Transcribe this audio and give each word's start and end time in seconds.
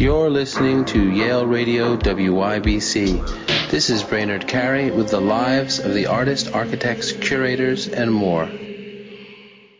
You're 0.00 0.30
listening 0.30 0.86
to 0.86 1.10
Yale 1.10 1.44
Radio 1.44 1.94
WYBC. 1.94 3.68
This 3.70 3.90
is 3.90 4.02
Brainard 4.02 4.48
Carey 4.48 4.90
with 4.90 5.10
the 5.10 5.20
lives 5.20 5.78
of 5.78 5.92
the 5.92 6.06
artists, 6.06 6.48
architects, 6.48 7.12
curators, 7.12 7.86
and 7.86 8.10
more. 8.10 8.46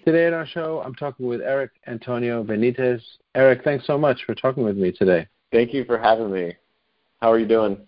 Today 0.05 0.27
on 0.27 0.35
our 0.35 0.47
show, 0.47 0.83
I'm 0.85 0.95
talking 0.95 1.27
with 1.27 1.41
Eric 1.41 1.71
Antonio 1.87 2.45
Benitez. 2.45 3.01
Eric, 3.35 3.65
thanks 3.65 3.87
so 3.87 3.97
much 3.97 4.25
for 4.27 4.35
talking 4.35 4.63
with 4.63 4.77
me 4.77 4.93
today. 4.93 5.27
Thank 5.53 5.73
you 5.73 5.87
for 5.87 5.97
having 5.97 6.31
me. 6.31 6.53
How 7.23 7.33
are 7.33 7.39
you 7.39 7.49
doing? 7.49 7.79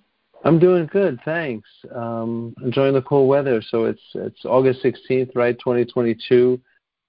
I'm 0.42 0.58
doing 0.58 0.86
good, 0.86 1.20
thanks. 1.26 1.68
Um, 1.94 2.54
enjoying 2.64 2.94
the 2.94 3.02
cool 3.02 3.26
weather. 3.26 3.60
So 3.60 3.84
it's 3.84 4.00
it's 4.14 4.46
August 4.46 4.82
16th, 4.82 5.36
right? 5.36 5.58
2022. 5.58 6.58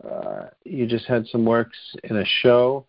Uh, 0.03 0.47
you 0.65 0.85
just 0.85 1.05
had 1.05 1.25
some 1.27 1.45
works 1.45 1.77
in 2.03 2.17
a 2.17 2.25
show. 2.25 2.87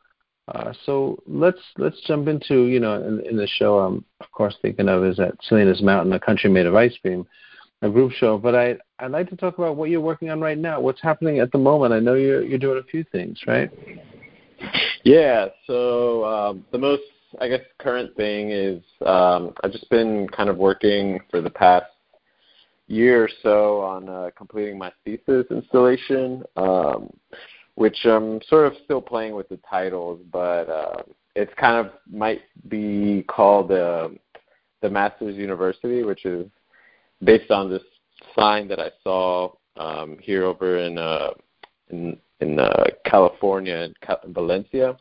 Uh, 0.49 0.73
so 0.85 1.19
let's 1.27 1.59
let's 1.79 2.01
jump 2.07 2.29
into 2.29 2.67
you 2.67 2.79
know 2.79 3.03
in, 3.03 3.21
in 3.27 3.37
the 3.37 3.47
show 3.47 3.79
I'm 3.79 4.05
of 4.21 4.31
course 4.31 4.55
thinking 4.61 4.89
of 4.89 5.05
is 5.05 5.19
at 5.19 5.35
Salinas 5.43 5.81
Mountain, 5.81 6.13
a 6.13 6.21
country 6.21 6.51
made 6.51 6.67
of 6.67 6.75
ice 6.75 6.95
cream, 7.01 7.27
a 7.81 7.89
group 7.89 8.13
show. 8.13 8.37
But 8.37 8.55
I 8.55 8.77
I'd 8.99 9.11
like 9.11 9.31
to 9.31 9.37
talk 9.37 9.57
about 9.57 9.77
what 9.77 9.89
you're 9.89 10.03
working 10.03 10.31
on 10.31 10.41
right 10.41 10.59
now. 10.59 10.81
What's 10.81 11.01
happening 11.01 11.39
at 11.39 11.51
the 11.51 11.59
moment? 11.59 11.95
I 11.95 12.01
know 12.01 12.15
you're 12.15 12.45
you're 12.45 12.59
doing 12.59 12.79
a 12.79 12.91
few 12.91 13.05
things, 13.05 13.39
right? 13.47 13.71
Yeah. 15.03 15.47
So 15.67 16.25
um, 16.25 16.65
the 16.73 16.79
most 16.79 17.03
I 17.41 17.49
guess 17.49 17.61
current 17.79 18.15
thing 18.15 18.51
is 18.51 18.83
um, 19.07 19.55
I've 19.63 19.73
just 19.73 19.89
been 19.89 20.29
kind 20.29 20.51
of 20.51 20.59
working 20.59 21.21
for 21.31 21.41
the 21.41 21.51
past 21.51 21.87
year 22.87 23.25
or 23.25 23.31
so 23.43 23.81
on 23.81 24.09
uh, 24.09 24.31
completing 24.37 24.79
my 24.79 24.93
thesis 25.05 25.47
installation. 25.51 26.43
Um, 26.57 27.11
which 27.77 28.05
I'm 28.05 28.41
sort 28.49 28.67
of 28.67 28.75
still 28.85 29.01
playing 29.01 29.35
with 29.35 29.49
the 29.49 29.59
titles, 29.69 30.21
but 30.31 30.69
uh, 30.69 31.03
it's 31.35 31.53
kind 31.59 31.85
of 31.85 31.93
might 32.11 32.43
be 32.69 33.25
called 33.29 33.73
uh, 33.73 34.09
the 34.81 34.91
Masters 34.91 35.37
University, 35.37 36.03
which 36.03 36.25
is 36.25 36.47
based 37.23 37.51
on 37.51 37.71
this 37.71 37.83
sign 38.37 38.69
that 38.69 38.79
I 38.79 38.91
saw 39.03 39.51
um, 39.77 40.19
here 40.21 40.45
over 40.45 40.79
in 40.79 40.99
uh, 40.99 41.31
in 41.91 42.17
in 42.41 42.59
uh, 42.59 42.85
California 43.05 43.75
in 43.77 43.95
Valencia. 44.33 44.97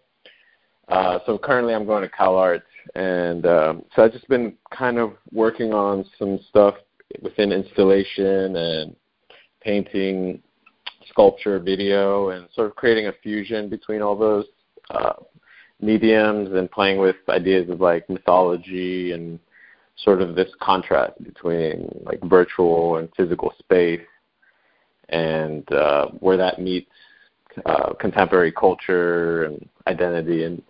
Uh, 0.87 1.19
so 1.25 1.37
currently 1.37 1.73
I'm 1.73 1.85
going 1.85 2.03
to 2.03 2.09
Cal 2.09 2.35
Arts, 2.35 2.65
and 2.95 3.45
um, 3.45 3.83
so 3.95 4.03
I've 4.03 4.11
just 4.11 4.27
been 4.27 4.55
kind 4.71 4.97
of 4.97 5.13
working 5.31 5.73
on 5.73 6.05
some 6.19 6.39
stuff 6.49 6.75
within 7.21 7.51
installation 7.51 8.55
and 8.55 8.95
painting 9.61 10.41
sculpture, 11.13 11.59
video, 11.59 12.29
and 12.29 12.47
sort 12.53 12.67
of 12.67 12.75
creating 12.75 13.07
a 13.07 13.13
fusion 13.23 13.69
between 13.69 14.01
all 14.01 14.17
those 14.17 14.45
uh, 14.89 15.13
mediums 15.79 16.49
and 16.53 16.69
playing 16.71 16.99
with 16.99 17.15
ideas 17.29 17.69
of 17.69 17.79
like 17.79 18.09
mythology 18.09 19.11
and 19.11 19.39
sort 19.97 20.21
of 20.21 20.35
this 20.35 20.49
contrast 20.59 21.23
between 21.23 21.87
like 22.03 22.19
virtual 22.23 22.97
and 22.97 23.09
physical 23.15 23.53
space 23.59 24.01
and 25.09 25.71
uh, 25.71 26.07
where 26.19 26.37
that 26.37 26.59
meets 26.59 26.89
uh, 27.65 27.93
contemporary 27.99 28.51
culture 28.51 29.43
and 29.45 29.69
identity 29.87 30.43
and 30.43 30.61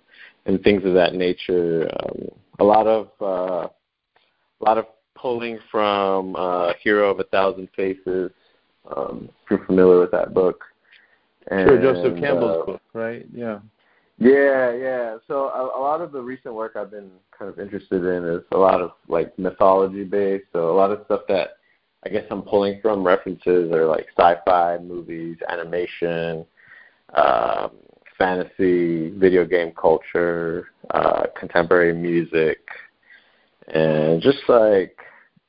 and 0.45 0.61
things 0.61 0.83
of 0.83 0.93
that 0.93 1.13
nature. 1.13 1.89
Um, 2.03 2.27
a 2.59 2.63
lot 2.63 2.85
of 2.85 3.07
uh, 3.21 3.67
a 3.67 4.63
lot 4.63 4.77
of 4.77 4.85
pulling 5.15 5.57
from 5.71 6.35
uh, 6.35 6.73
Hero 6.83 7.09
of 7.09 7.19
a 7.19 7.23
Thousand 7.23 7.69
Faces 7.75 8.31
um, 8.95 9.29
if 9.43 9.51
you're 9.51 9.65
familiar 9.65 9.99
with 9.99 10.11
that 10.11 10.33
book. 10.33 10.63
And, 11.47 11.67
sure, 11.67 11.81
Joseph 11.81 12.19
Campbell's 12.19 12.63
uh, 12.63 12.65
book, 12.65 12.81
right? 12.93 13.25
Yeah. 13.33 13.59
Yeah, 14.19 14.73
yeah. 14.73 15.17
So 15.27 15.49
a, 15.49 15.79
a 15.79 15.81
lot 15.81 16.01
of 16.01 16.11
the 16.11 16.21
recent 16.21 16.53
work 16.53 16.75
I've 16.75 16.91
been 16.91 17.11
kind 17.37 17.51
of 17.51 17.59
interested 17.59 18.05
in 18.05 18.23
is 18.25 18.43
a 18.51 18.57
lot 18.57 18.79
of 18.79 18.91
like 19.07 19.37
mythology 19.39 20.03
based. 20.03 20.45
So 20.53 20.71
a 20.71 20.75
lot 20.75 20.91
of 20.91 21.01
stuff 21.05 21.21
that 21.27 21.57
I 22.05 22.09
guess 22.09 22.25
I'm 22.29 22.43
pulling 22.43 22.79
from 22.81 23.05
references 23.05 23.71
are 23.71 23.85
like 23.85 24.07
sci-fi 24.17 24.77
movies, 24.77 25.37
animation, 25.49 26.45
um, 27.15 27.71
fantasy, 28.17 29.09
video 29.11 29.45
game 29.45 29.71
culture, 29.79 30.69
uh, 30.91 31.23
contemporary 31.37 31.93
music, 31.93 32.59
and 33.73 34.21
just 34.21 34.39
like 34.47 34.97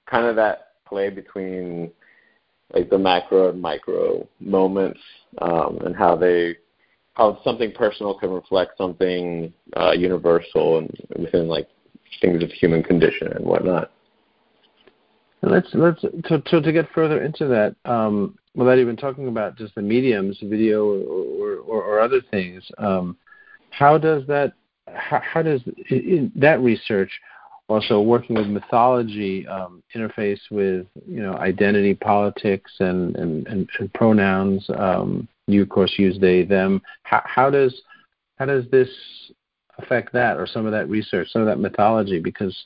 kind 0.07 0.27
of 0.27 0.37
that 0.37 0.73
play 0.87 1.11
between 1.11 1.91
like 2.75 2.91
the 2.91 2.99
macro 2.99 3.51
and 3.51 3.61
micro 3.61 4.27
moments 4.41 5.01
um, 5.39 5.79
and 5.85 5.95
how 5.95 6.17
they 6.17 6.57
how 7.15 7.41
something 7.45 7.73
personal 7.73 8.19
can 8.19 8.31
reflect 8.31 8.77
something 8.77 9.53
uh, 9.77 9.93
universal 9.93 10.79
and 10.79 10.91
within 11.17 11.47
like 11.47 11.69
things 12.21 12.43
of 12.43 12.51
human 12.51 12.83
condition 12.83 13.33
and 13.33 13.45
whatnot. 13.45 13.91
Let's 15.43 15.69
let's 15.75 16.01
to, 16.01 16.41
to 16.41 16.61
to 16.61 16.73
get 16.73 16.91
further 16.93 17.23
into 17.23 17.47
that, 17.49 17.77
um, 17.85 18.39
without 18.55 18.79
even 18.79 18.97
talking 18.97 19.29
about 19.29 19.57
just 19.57 19.75
the 19.75 19.83
mediums, 19.83 20.39
video 20.43 20.85
or 20.87 21.57
or, 21.59 21.81
or 21.81 22.01
other 22.01 22.21
things. 22.31 22.65
Um, 22.79 23.17
how 23.71 23.99
does 23.99 24.27
that 24.27 24.55
how, 24.93 25.21
how 25.21 25.43
does 25.43 25.61
that 26.37 26.61
research 26.61 27.11
also 27.69 28.01
working 28.01 28.37
with 28.37 28.47
mythology 28.47 29.47
um, 29.47 29.83
interface 29.95 30.41
with 30.51 30.87
you 31.07 31.23
know 31.23 31.35
identity 31.35 31.95
politics 31.95 32.71
and 32.81 33.17
and, 33.17 33.47
and, 33.47 33.69
and 33.79 33.93
pronouns 33.95 34.69
um, 34.77 35.29
you 35.47 35.63
of 35.63 35.69
course 35.69 35.95
use 35.97 36.19
they 36.21 36.43
them. 36.43 36.81
How, 37.03 37.23
how 37.25 37.51
does 37.51 37.75
how 38.37 38.47
does 38.47 38.65
this 38.71 38.89
affect 39.79 40.13
that 40.13 40.37
or 40.37 40.47
some 40.47 40.67
of 40.67 40.73
that 40.73 40.89
research 40.89 41.29
some 41.31 41.43
of 41.43 41.47
that 41.47 41.59
mythology? 41.59 42.21
Because 42.21 42.57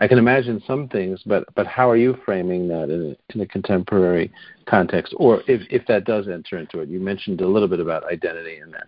I 0.00 0.08
can 0.08 0.18
imagine 0.18 0.62
some 0.66 0.88
things 0.88 1.20
but 1.26 1.44
but 1.54 1.66
how 1.66 1.90
are 1.90 1.96
you 1.96 2.16
framing 2.24 2.68
that 2.68 2.84
in 2.84 3.16
a, 3.16 3.34
in 3.34 3.40
a 3.42 3.46
contemporary 3.46 4.32
context? 4.66 5.14
Or 5.18 5.42
if 5.46 5.62
if 5.70 5.86
that 5.88 6.04
does 6.04 6.28
enter 6.28 6.58
into 6.58 6.80
it 6.80 6.88
you 6.88 7.00
mentioned 7.00 7.40
a 7.42 7.48
little 7.48 7.68
bit 7.68 7.80
about 7.80 8.04
identity 8.04 8.58
in 8.58 8.70
that 8.70 8.86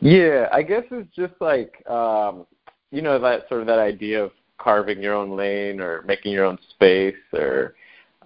yeah 0.00 0.48
I 0.52 0.62
guess 0.62 0.84
it's 0.90 1.14
just 1.14 1.34
like 1.40 1.86
um 1.88 2.46
you 2.90 3.02
know 3.02 3.18
that 3.18 3.48
sort 3.48 3.60
of 3.60 3.66
that 3.66 3.78
idea 3.78 4.24
of 4.24 4.30
carving 4.58 5.02
your 5.02 5.14
own 5.14 5.36
lane 5.36 5.80
or 5.80 6.02
making 6.02 6.32
your 6.32 6.44
own 6.44 6.58
space 6.70 7.14
or 7.32 7.74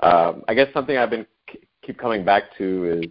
um, 0.00 0.43
I 0.48 0.54
guess 0.54 0.72
something 0.72 0.97
I've 0.97 1.10
been 1.10 1.26
keep 1.82 1.98
coming 1.98 2.25
back 2.25 2.56
to 2.59 3.00
is 3.03 3.10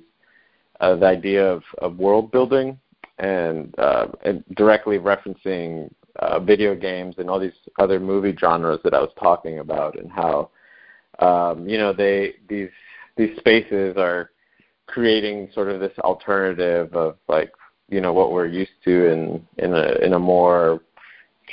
uh, 0.80 0.96
the 0.96 1.06
idea 1.06 1.46
of, 1.46 1.64
of 1.80 1.98
world 1.98 2.32
building 2.32 2.80
and, 3.20 3.78
uh, 3.78 4.08
and 4.26 4.44
directly 4.56 4.98
referencing 4.98 5.92
uh, 6.18 6.40
video 6.40 6.76
games 6.76 7.16
and 7.18 7.30
all 7.30 7.40
these 7.40 7.52
other 7.80 8.00
movie 8.00 8.36
genres 8.38 8.80
that 8.84 8.94
I 8.94 9.00
was 9.00 9.12
talking 9.20 9.60
about 9.60 9.98
and 9.98 10.12
how 10.12 10.50
um, 11.20 11.68
you 11.68 11.78
know 11.78 11.94
they 11.94 12.34
these 12.50 12.70
these 13.16 13.38
spaces 13.38 13.96
are 13.98 14.32
creating 14.88 15.50
sort 15.54 15.70
of 15.70 15.80
this 15.80 15.98
alternative 16.00 16.94
of 16.96 17.18
like 17.28 17.54
you 17.90 18.02
know 18.02 18.14
what 18.14 18.32
we're 18.32 18.48
used 18.48 18.72
to 18.86 19.12
in 19.12 19.48
in 19.58 19.74
a 19.74 19.94
in 20.06 20.14
a 20.14 20.20
more 20.20 20.82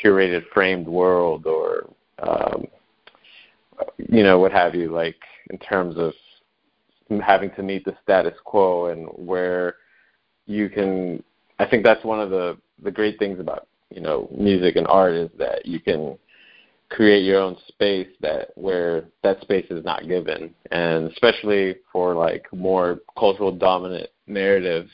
curated 0.03 0.42
framed 0.53 0.86
world 0.86 1.47
or 1.47 1.88
um, 2.20 2.66
you 3.97 4.22
know 4.22 4.38
what 4.38 4.53
have 4.53 4.75
you 4.75 4.91
like 4.92 5.20
in 5.50 5.59
terms 5.59 5.97
of 5.97 6.12
having 7.22 7.50
to 7.53 7.62
meet 7.62 7.84
the 7.84 7.97
status 8.03 8.34
quo 8.44 8.86
and 8.86 9.06
where 9.14 9.76
you 10.47 10.69
can 10.69 11.22
i 11.59 11.64
think 11.64 11.84
that's 11.84 12.04
one 12.04 12.20
of 12.20 12.31
the 12.31 12.56
the 12.82 12.91
great 12.91 13.19
things 13.19 13.41
about 13.41 13.66
you 13.91 14.00
know 14.00 14.28
music 14.36 14.76
and 14.76 14.86
art 14.86 15.14
is 15.14 15.31
that 15.38 15.64
you 15.64 15.81
can 15.81 16.19
create 16.91 17.25
your 17.25 17.41
own 17.41 17.56
space 17.69 18.09
that 18.20 18.48
where 18.54 19.04
that 19.22 19.41
space 19.41 19.66
is 19.70 19.84
not 19.84 20.09
given. 20.09 20.54
And 20.70 21.10
especially 21.12 21.76
for 21.92 22.15
like 22.15 22.47
more 22.53 23.00
cultural 23.19 23.53
dominant 23.53 24.09
narratives 24.26 24.91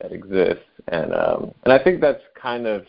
that 0.00 0.12
exist. 0.12 0.62
And 0.88 1.14
um 1.14 1.52
and 1.64 1.72
i 1.72 1.82
think 1.82 2.00
that's 2.00 2.22
kind 2.40 2.66
of 2.66 2.84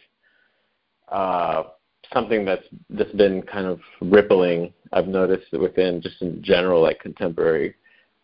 uh, 1.13 1.63
something 2.11 2.43
that's 2.43 2.65
that's 2.89 3.11
been 3.13 3.41
kind 3.43 3.67
of 3.67 3.79
rippling. 4.01 4.73
I've 4.91 5.07
noticed 5.07 5.51
within 5.53 6.01
just 6.01 6.21
in 6.21 6.43
general, 6.43 6.81
like 6.81 6.99
contemporary 6.99 7.75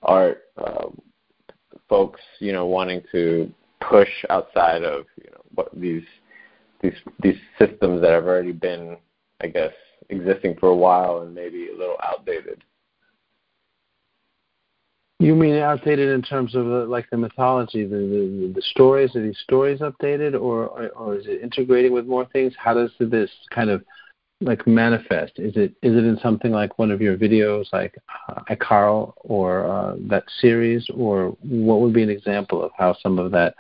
art, 0.03 0.44
um, 0.57 1.00
folks, 1.88 2.19
you 2.39 2.51
know, 2.51 2.65
wanting 2.65 3.01
to 3.12 3.51
push 3.80 4.09
outside 4.30 4.83
of 4.83 5.06
you 5.24 5.30
know 5.31 5.41
what 5.56 5.69
these 5.80 6.03
these 6.81 6.94
these 7.21 7.38
systems 7.57 8.01
that 8.01 8.12
have 8.12 8.25
already 8.25 8.51
been, 8.51 8.97
I 9.42 9.47
guess, 9.47 9.74
existing 10.09 10.57
for 10.59 10.69
a 10.69 10.75
while 10.75 11.21
and 11.21 11.33
maybe 11.33 11.69
a 11.69 11.77
little 11.77 11.97
outdated. 12.03 12.63
You 15.21 15.36
mean 15.36 15.56
outdated 15.56 16.10
in 16.10 16.21
terms 16.21 16.56
of 16.56 16.66
uh, 16.68 16.86
like 16.86 17.10
the 17.10 17.18
mythology, 17.18 17.86
the, 17.86 17.98
the 17.98 18.54
the 18.56 18.62
stories? 18.62 19.16
Are 19.18 19.21
these 19.21 19.38
stories 19.39 19.81
updated, 19.81 20.39
or 20.39 20.68
or 20.92 21.16
is 21.16 21.25
it 21.27 21.42
integrating 21.42 21.92
with 21.92 22.06
more 22.06 22.25
things? 22.25 22.54
How 22.57 22.74
does 22.74 22.92
this 23.00 23.30
kind 23.54 23.69
of 23.69 23.83
like 24.39 24.66
manifest? 24.66 25.33
Is 25.38 25.57
it 25.57 25.71
is 25.83 25.94
it 25.95 26.06
in 26.06 26.18
something 26.24 26.51
like 26.54 26.80
one 26.80 26.89
of 26.89 27.01
your 27.01 27.18
videos, 27.18 27.66
like 27.74 27.98
uh, 28.30 28.56
Carl, 28.62 29.13
or 29.18 29.69
uh, 29.69 29.95
that 30.07 30.24
series, 30.39 30.88
or 30.95 31.36
what 31.42 31.81
would 31.81 31.94
be 31.94 32.04
an 32.04 32.10
example 32.10 32.63
of 32.63 32.71
how 32.77 32.95
some 33.04 33.19
of 33.19 33.31
that 33.31 33.56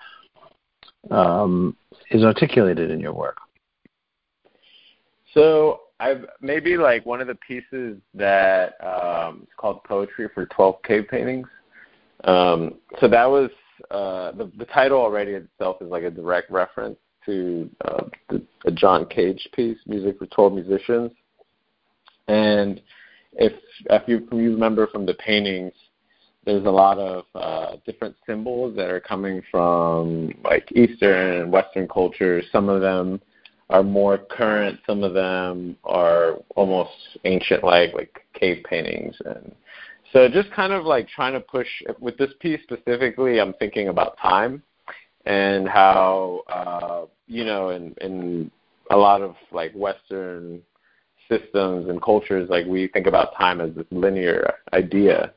um, 1.11 1.75
is 2.11 2.23
articulated 2.23 2.89
in 2.89 3.01
your 3.01 3.13
work? 3.13 3.37
So 5.33 5.81
I've 5.99 6.25
maybe 6.41 6.77
like 6.77 7.05
one 7.05 7.21
of 7.21 7.27
the 7.27 7.35
pieces 7.35 7.97
that 8.13 8.75
um, 8.83 9.41
it's 9.43 9.51
called 9.57 9.83
Poetry 9.83 10.29
for 10.33 10.45
12 10.45 10.81
Cave 10.83 11.05
Paintings. 11.09 11.47
Um, 12.23 12.75
so 12.99 13.07
that 13.07 13.25
was 13.25 13.49
uh, 13.91 14.31
the 14.31 14.51
the 14.57 14.65
title 14.65 14.99
already 14.99 15.31
itself 15.31 15.77
is 15.81 15.89
like 15.89 16.03
a 16.03 16.11
direct 16.11 16.51
reference 16.51 16.97
to 17.25 17.69
uh, 17.85 18.03
the, 18.29 18.41
a 18.65 18.71
John 18.71 19.05
Cage 19.05 19.47
piece, 19.53 19.77
Music 19.87 20.17
for 20.17 20.25
12 20.27 20.53
Musicians. 20.53 21.11
And 22.27 22.81
if 23.33 23.53
if 23.89 24.07
you, 24.07 24.17
if 24.17 24.33
you 24.33 24.51
remember 24.53 24.87
from 24.87 25.05
the 25.05 25.13
paintings, 25.15 25.73
there's 26.45 26.65
a 26.65 26.69
lot 26.69 26.97
of 26.97 27.25
uh, 27.35 27.75
different 27.85 28.15
symbols 28.25 28.75
that 28.75 28.89
are 28.89 28.99
coming 28.99 29.41
from 29.51 30.33
like 30.43 30.71
Eastern 30.73 31.41
and 31.41 31.51
Western 31.51 31.87
cultures. 31.87 32.45
Some 32.51 32.69
of 32.69 32.81
them 32.81 33.21
are 33.69 33.83
more 33.83 34.17
current. 34.17 34.79
Some 34.85 35.03
of 35.03 35.13
them 35.13 35.77
are 35.83 36.37
almost 36.55 36.91
ancient, 37.25 37.63
like 37.63 37.93
like 37.93 38.21
cave 38.33 38.63
paintings, 38.67 39.15
and 39.25 39.53
so 40.11 40.27
just 40.27 40.51
kind 40.51 40.73
of 40.73 40.85
like 40.85 41.07
trying 41.07 41.33
to 41.33 41.39
push 41.39 41.67
with 41.99 42.17
this 42.17 42.31
piece 42.39 42.61
specifically. 42.63 43.39
I'm 43.39 43.53
thinking 43.53 43.89
about 43.89 44.17
time 44.17 44.63
and 45.25 45.67
how 45.67 46.41
uh, 46.49 47.05
you 47.27 47.45
know 47.45 47.69
in 47.69 47.93
in 48.01 48.51
a 48.91 48.97
lot 48.97 49.21
of 49.21 49.35
like 49.51 49.71
Western 49.73 50.61
systems 51.29 51.89
and 51.89 52.01
cultures, 52.01 52.49
like 52.49 52.65
we 52.65 52.87
think 52.87 53.05
about 53.05 53.35
time 53.37 53.61
as 53.61 53.73
this 53.75 53.85
linear 53.91 54.51
idea, 54.73 55.31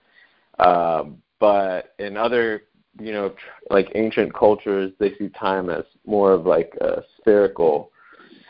um, 0.58 1.22
but 1.38 1.94
in 1.98 2.16
other 2.16 2.62
you 2.98 3.12
know 3.12 3.34
like 3.68 3.92
ancient 3.94 4.32
cultures, 4.34 4.90
they 4.98 5.14
see 5.16 5.28
time 5.28 5.68
as 5.68 5.84
more 6.06 6.32
of 6.32 6.46
like 6.46 6.72
a 6.80 7.02
spherical 7.18 7.90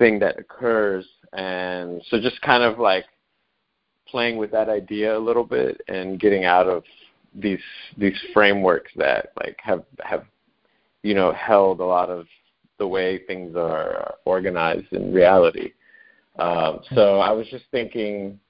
thing 0.02 0.18
that 0.18 0.36
occurs, 0.36 1.06
and 1.32 2.02
so 2.08 2.20
just 2.20 2.40
kind 2.42 2.64
of 2.64 2.80
like 2.80 3.04
playing 4.08 4.36
with 4.36 4.50
that 4.50 4.68
idea 4.68 5.16
a 5.16 5.18
little 5.28 5.44
bit 5.44 5.80
and 5.86 6.18
getting 6.18 6.44
out 6.44 6.66
of 6.66 6.82
these 7.34 7.60
these 7.96 8.18
frameworks 8.34 8.90
that 8.96 9.32
like 9.40 9.56
have 9.62 9.84
have 10.00 10.24
you 11.04 11.14
know 11.14 11.32
held 11.32 11.78
a 11.78 11.84
lot 11.84 12.10
of 12.10 12.26
the 12.78 12.86
way 12.86 13.20
things 13.26 13.54
are 13.54 14.14
organized 14.24 14.92
in 14.92 15.12
reality. 15.12 15.72
Um, 16.36 16.80
so 16.94 17.20
I 17.20 17.30
was 17.30 17.46
just 17.48 17.64
thinking, 17.70 18.40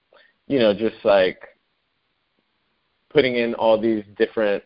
you 0.46 0.58
know, 0.58 0.72
just 0.72 1.04
like 1.04 1.40
putting 3.10 3.36
in 3.36 3.52
all 3.54 3.78
these 3.78 4.04
different 4.16 4.62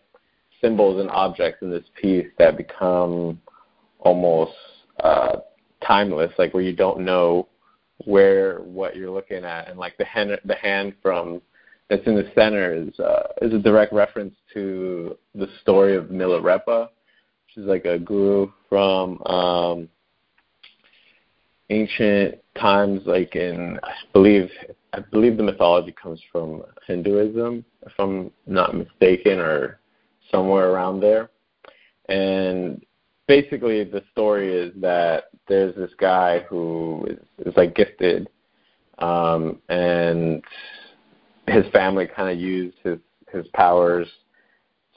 symbols 0.61 1.01
and 1.01 1.11
objects 1.11 1.63
in 1.63 1.71
this 1.71 1.85
piece 2.01 2.29
that 2.39 2.57
become 2.57 3.41
almost 3.99 4.53
uh, 5.03 5.39
timeless, 5.87 6.33
like 6.39 6.55
where 6.55 6.63
you 6.63 6.75
don't 6.75 7.01
know 7.01 7.49
where 8.05 8.59
what 8.61 8.97
you're 8.97 9.11
looking 9.11 9.45
at, 9.45 9.69
and 9.69 9.79
like 9.79 9.97
the 9.97 10.05
hand, 10.05 10.39
the 10.45 10.55
hand 10.57 10.95
from 11.03 11.41
that's 11.89 12.07
in 12.07 12.15
the 12.15 12.31
center 12.35 12.75
is 12.75 12.99
uh, 12.99 13.29
is 13.43 13.53
a 13.53 13.59
direct 13.59 13.93
reference 13.93 14.35
to 14.55 15.17
the 15.35 15.49
story 15.63 15.97
of 15.97 16.07
Milarepa, 16.07 16.89
which 17.57 17.67
like 17.67 17.85
a 17.85 17.99
guru 17.99 18.51
from 18.69 19.23
um, 19.23 19.89
ancient 21.71 22.37
times, 22.59 23.03
like 23.07 23.37
in 23.37 23.79
I 23.83 23.93
believe 24.13 24.51
I 24.93 25.01
believe 25.01 25.37
the 25.37 25.43
mythology 25.43 25.93
comes 25.93 26.21
from 26.33 26.63
Hinduism, 26.87 27.65
if 27.85 27.93
I'm 27.99 28.31
not 28.47 28.75
mistaken, 28.75 29.39
or 29.39 29.81
somewhere 30.31 30.71
around 30.71 31.01
there. 31.01 31.31
And 32.09 32.85
basically, 33.27 33.85
the 33.85 34.03
story 34.13 34.55
is 34.55 34.73
that 34.81 35.25
there's 35.49 35.75
this 35.75 35.91
guy 35.99 36.41
who 36.49 37.07
is, 37.09 37.47
is 37.47 37.57
like 37.57 37.75
gifted, 37.75 38.29
um, 38.99 39.61
and 39.69 40.43
his 41.47 41.65
family 41.73 42.07
kind 42.07 42.31
of 42.31 42.39
used 42.39 42.77
his 42.83 42.99
his 43.33 43.47
powers 43.49 44.09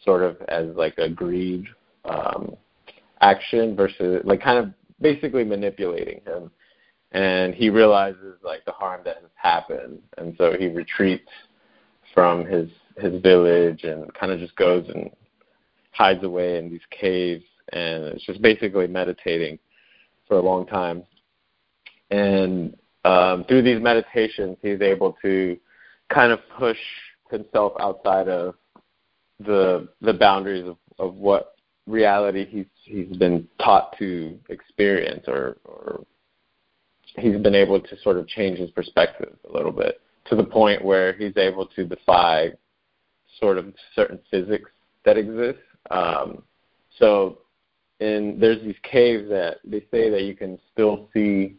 sort 0.03 0.23
of 0.23 0.37
as 0.47 0.67
like 0.75 0.97
a 0.97 1.09
greed 1.09 1.65
um, 2.05 2.55
action 3.21 3.75
versus 3.75 4.21
like 4.23 4.41
kind 4.41 4.57
of 4.57 4.73
basically 5.01 5.43
manipulating 5.43 6.21
him. 6.25 6.51
And 7.11 7.55
he 7.55 7.69
realizes 7.69 8.35
like 8.43 8.63
the 8.65 8.71
harm 8.71 9.01
that 9.05 9.17
has 9.17 9.31
happened. 9.35 9.99
And 10.17 10.35
so 10.37 10.53
he 10.57 10.67
retreats 10.67 11.29
from 12.13 12.45
his 12.45 12.69
his 12.97 13.21
village 13.21 13.83
and 13.83 14.13
kind 14.13 14.31
of 14.31 14.39
just 14.39 14.55
goes 14.55 14.85
and 14.93 15.09
hides 15.91 16.23
away 16.23 16.57
in 16.57 16.69
these 16.69 16.81
caves 16.91 17.43
and 17.73 18.03
it's 18.05 18.25
just 18.25 18.41
basically 18.41 18.87
meditating 18.87 19.59
for 20.27 20.37
a 20.37 20.41
long 20.41 20.65
time 20.65 21.03
and 22.11 22.75
um, 23.05 23.43
through 23.45 23.61
these 23.61 23.81
meditations 23.81 24.57
he's 24.61 24.81
able 24.81 25.15
to 25.21 25.57
kind 26.09 26.31
of 26.31 26.39
push 26.57 26.77
himself 27.31 27.73
outside 27.79 28.27
of 28.27 28.55
the 29.39 29.87
the 30.01 30.13
boundaries 30.13 30.67
of, 30.67 30.77
of 30.97 31.15
what 31.15 31.55
reality 31.87 32.45
he's 32.45 32.65
he's 32.83 33.17
been 33.17 33.47
taught 33.59 33.97
to 33.97 34.37
experience 34.49 35.23
or 35.27 35.57
or 35.65 36.05
he's 37.17 37.37
been 37.37 37.55
able 37.55 37.79
to 37.79 37.99
sort 38.01 38.17
of 38.17 38.27
change 38.27 38.59
his 38.59 38.69
perspective 38.71 39.35
a 39.49 39.53
little 39.53 39.71
bit 39.71 40.01
to 40.25 40.35
the 40.35 40.43
point 40.43 40.83
where 40.83 41.13
he's 41.13 41.35
able 41.37 41.65
to 41.65 41.85
defy 41.85 42.51
sort 43.39 43.57
of 43.57 43.73
certain 43.95 44.19
physics 44.29 44.69
that 45.05 45.17
exist. 45.17 45.59
Um, 45.89 46.43
so, 46.97 47.39
in 47.99 48.37
there's 48.39 48.61
these 48.63 48.75
caves 48.83 49.29
that 49.29 49.57
they 49.63 49.81
say 49.91 50.09
that 50.09 50.23
you 50.23 50.35
can 50.35 50.59
still 50.71 51.07
see 51.13 51.55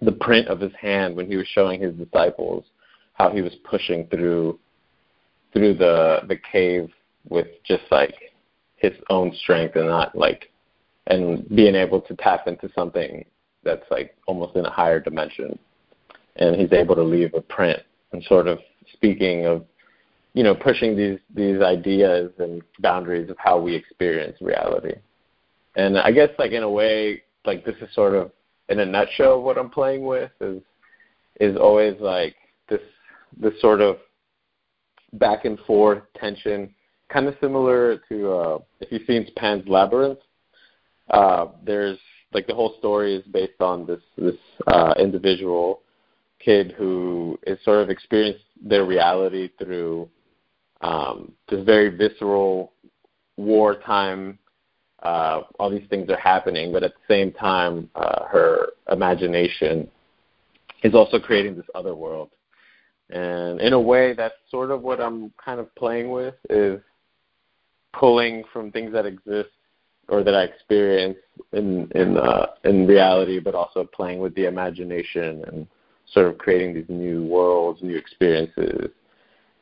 the 0.00 0.12
print 0.12 0.48
of 0.48 0.60
his 0.60 0.72
hand 0.80 1.16
when 1.16 1.26
he 1.26 1.36
was 1.36 1.46
showing 1.48 1.80
his 1.80 1.94
disciples 1.94 2.64
how 3.14 3.30
he 3.30 3.42
was 3.42 3.54
pushing 3.64 4.06
through 4.06 4.58
through 5.52 5.74
the 5.74 6.20
the 6.28 6.36
cave 6.50 6.90
with 7.28 7.48
just 7.64 7.82
like 7.90 8.14
his 8.76 8.92
own 9.10 9.34
strength 9.34 9.76
and 9.76 9.88
not 9.88 10.16
like 10.16 10.50
and 11.08 11.48
being 11.54 11.74
able 11.74 12.00
to 12.02 12.14
tap 12.16 12.46
into 12.46 12.70
something 12.74 13.24
that's 13.64 13.84
like 13.90 14.16
almost 14.26 14.56
in 14.56 14.64
a 14.64 14.70
higher 14.70 15.00
dimension. 15.00 15.58
And 16.36 16.54
he's 16.54 16.72
able 16.72 16.94
to 16.94 17.02
leave 17.02 17.34
a 17.34 17.40
print 17.40 17.80
and 18.12 18.22
sort 18.24 18.46
of 18.46 18.60
speaking 18.92 19.46
of, 19.46 19.64
you 20.34 20.44
know, 20.44 20.54
pushing 20.54 20.96
these 20.96 21.18
these 21.34 21.60
ideas 21.60 22.30
and 22.38 22.62
boundaries 22.78 23.30
of 23.30 23.36
how 23.38 23.58
we 23.58 23.74
experience 23.74 24.36
reality. 24.40 24.94
And 25.78 25.96
I 25.96 26.10
guess 26.10 26.30
like 26.40 26.50
in 26.50 26.64
a 26.64 26.70
way, 26.70 27.22
like 27.46 27.64
this 27.64 27.76
is 27.80 27.88
sort 27.94 28.14
of 28.14 28.32
in 28.68 28.80
a 28.80 28.84
nutshell 28.84 29.40
what 29.40 29.56
I'm 29.56 29.70
playing 29.70 30.04
with 30.04 30.32
is 30.40 30.60
is 31.40 31.56
always 31.56 31.94
like 32.00 32.34
this 32.68 32.80
this 33.40 33.58
sort 33.60 33.80
of 33.80 33.98
back 35.12 35.44
and 35.44 35.56
forth 35.60 36.02
tension, 36.16 36.74
kind 37.08 37.28
of 37.28 37.36
similar 37.40 37.98
to 38.08 38.32
uh, 38.32 38.58
if 38.80 38.90
you've 38.90 39.06
seen 39.06 39.26
Pan's 39.36 39.68
Labyrinth. 39.68 40.18
Uh, 41.10 41.46
there's 41.64 41.98
like 42.32 42.48
the 42.48 42.54
whole 42.54 42.74
story 42.80 43.14
is 43.14 43.24
based 43.26 43.60
on 43.60 43.86
this 43.86 44.02
this 44.16 44.36
uh, 44.66 44.94
individual 44.98 45.82
kid 46.40 46.74
who 46.76 47.38
is 47.46 47.56
sort 47.64 47.82
of 47.82 47.88
experienced 47.88 48.44
their 48.60 48.84
reality 48.84 49.48
through 49.58 50.08
um, 50.80 51.32
this 51.48 51.64
very 51.64 51.96
visceral 51.96 52.72
wartime. 53.36 54.40
Uh, 55.02 55.42
all 55.58 55.70
these 55.70 55.88
things 55.88 56.10
are 56.10 56.18
happening, 56.18 56.72
but 56.72 56.82
at 56.82 56.92
the 56.92 57.14
same 57.14 57.32
time, 57.32 57.88
uh, 57.94 58.24
her 58.26 58.70
imagination 58.90 59.88
is 60.82 60.94
also 60.94 61.18
creating 61.18 61.56
this 61.56 61.66
other 61.74 61.94
world. 61.94 62.30
And 63.10 63.60
in 63.60 63.72
a 63.72 63.80
way, 63.80 64.12
that's 64.12 64.34
sort 64.50 64.70
of 64.70 64.82
what 64.82 65.00
I'm 65.00 65.32
kind 65.42 65.60
of 65.60 65.74
playing 65.76 66.10
with 66.10 66.34
is 66.50 66.80
pulling 67.92 68.44
from 68.52 68.70
things 68.70 68.92
that 68.92 69.06
exist 69.06 69.50
or 70.08 70.22
that 70.22 70.34
I 70.34 70.44
experience 70.44 71.18
in 71.52 71.90
in 71.94 72.16
uh, 72.16 72.46
in 72.64 72.86
reality, 72.86 73.40
but 73.40 73.54
also 73.54 73.84
playing 73.84 74.20
with 74.20 74.34
the 74.34 74.46
imagination 74.46 75.44
and 75.46 75.66
sort 76.12 76.26
of 76.26 76.38
creating 76.38 76.74
these 76.74 76.88
new 76.88 77.24
worlds, 77.24 77.82
new 77.82 77.96
experiences, 77.96 78.90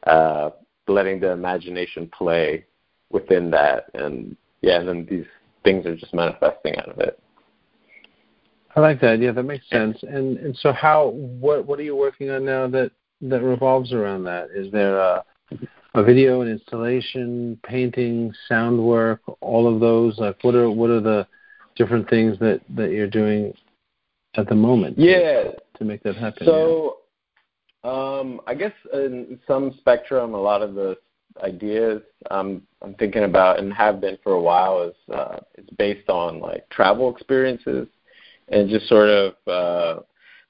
uh, 0.07 0.50
letting 0.87 1.21
the 1.21 1.31
imagination 1.31 2.09
play 2.16 2.64
within 3.11 3.50
that, 3.50 3.87
and 3.95 4.37
yeah, 4.62 4.80
and 4.80 4.88
then 4.88 5.06
these 5.08 5.26
things 5.64 5.86
are 5.86 5.96
just 5.96 6.14
manifesting 6.14 6.76
out 6.76 6.88
of 6.88 6.98
it. 6.98 7.20
I 8.75 8.80
like 8.80 9.00
that. 9.00 9.20
Yeah, 9.20 9.32
that 9.32 9.42
makes 9.42 9.68
sense. 9.70 9.98
And 10.02 10.36
and 10.38 10.56
so 10.58 10.72
how 10.72 11.08
what 11.08 11.66
what 11.66 11.78
are 11.78 11.82
you 11.82 11.96
working 11.96 12.30
on 12.30 12.44
now 12.44 12.68
that 12.68 12.90
that 13.22 13.42
revolves 13.42 13.92
around 13.92 14.25
that? 14.25 14.48
Is 14.54 14.70
there 14.70 14.98
a 14.98 15.25
a 15.94 16.02
video, 16.02 16.42
an 16.42 16.48
installation, 16.48 17.58
painting, 17.64 18.32
sound 18.48 18.78
work, 18.78 19.22
all 19.40 19.72
of 19.72 19.80
those? 19.80 20.18
Like, 20.18 20.36
what 20.42 20.54
are 20.54 20.70
what 20.70 20.90
are 20.90 21.00
the 21.00 21.26
different 21.75 22.08
things 22.10 22.38
that 22.40 22.60
that 22.76 22.90
you're 22.90 23.08
doing 23.08 23.54
at 24.34 24.46
the 24.46 24.54
moment? 24.54 24.98
Yeah, 24.98 25.44
to, 25.44 25.54
to 25.78 25.84
make 25.84 26.02
that 26.02 26.16
happen. 26.16 26.46
So, 26.46 26.98
yeah? 27.82 27.90
um, 27.90 28.40
I 28.46 28.54
guess 28.54 28.72
in 28.92 29.40
some 29.46 29.75
spectrum, 29.78 30.34
a 30.34 30.40
lot 30.40 30.60
of 30.60 30.75
the 30.75 30.98
ideas 31.43 32.02
I'm 32.31 32.62
I'm 32.83 32.95
thinking 32.95 33.25
about 33.25 33.59
and 33.59 33.73
have 33.73 34.00
been 34.00 34.19
for 34.23 34.33
a 34.33 34.40
while 34.40 34.83
is 34.83 35.14
uh, 35.14 35.38
it's 35.55 35.71
based 35.71 36.09
on 36.09 36.40
like 36.40 36.69
travel 36.71 37.14
experiences 37.14 37.88
and 38.49 38.69
just 38.69 38.88
sort 38.88 39.09
of 39.09 39.35
uh, 39.47 40.00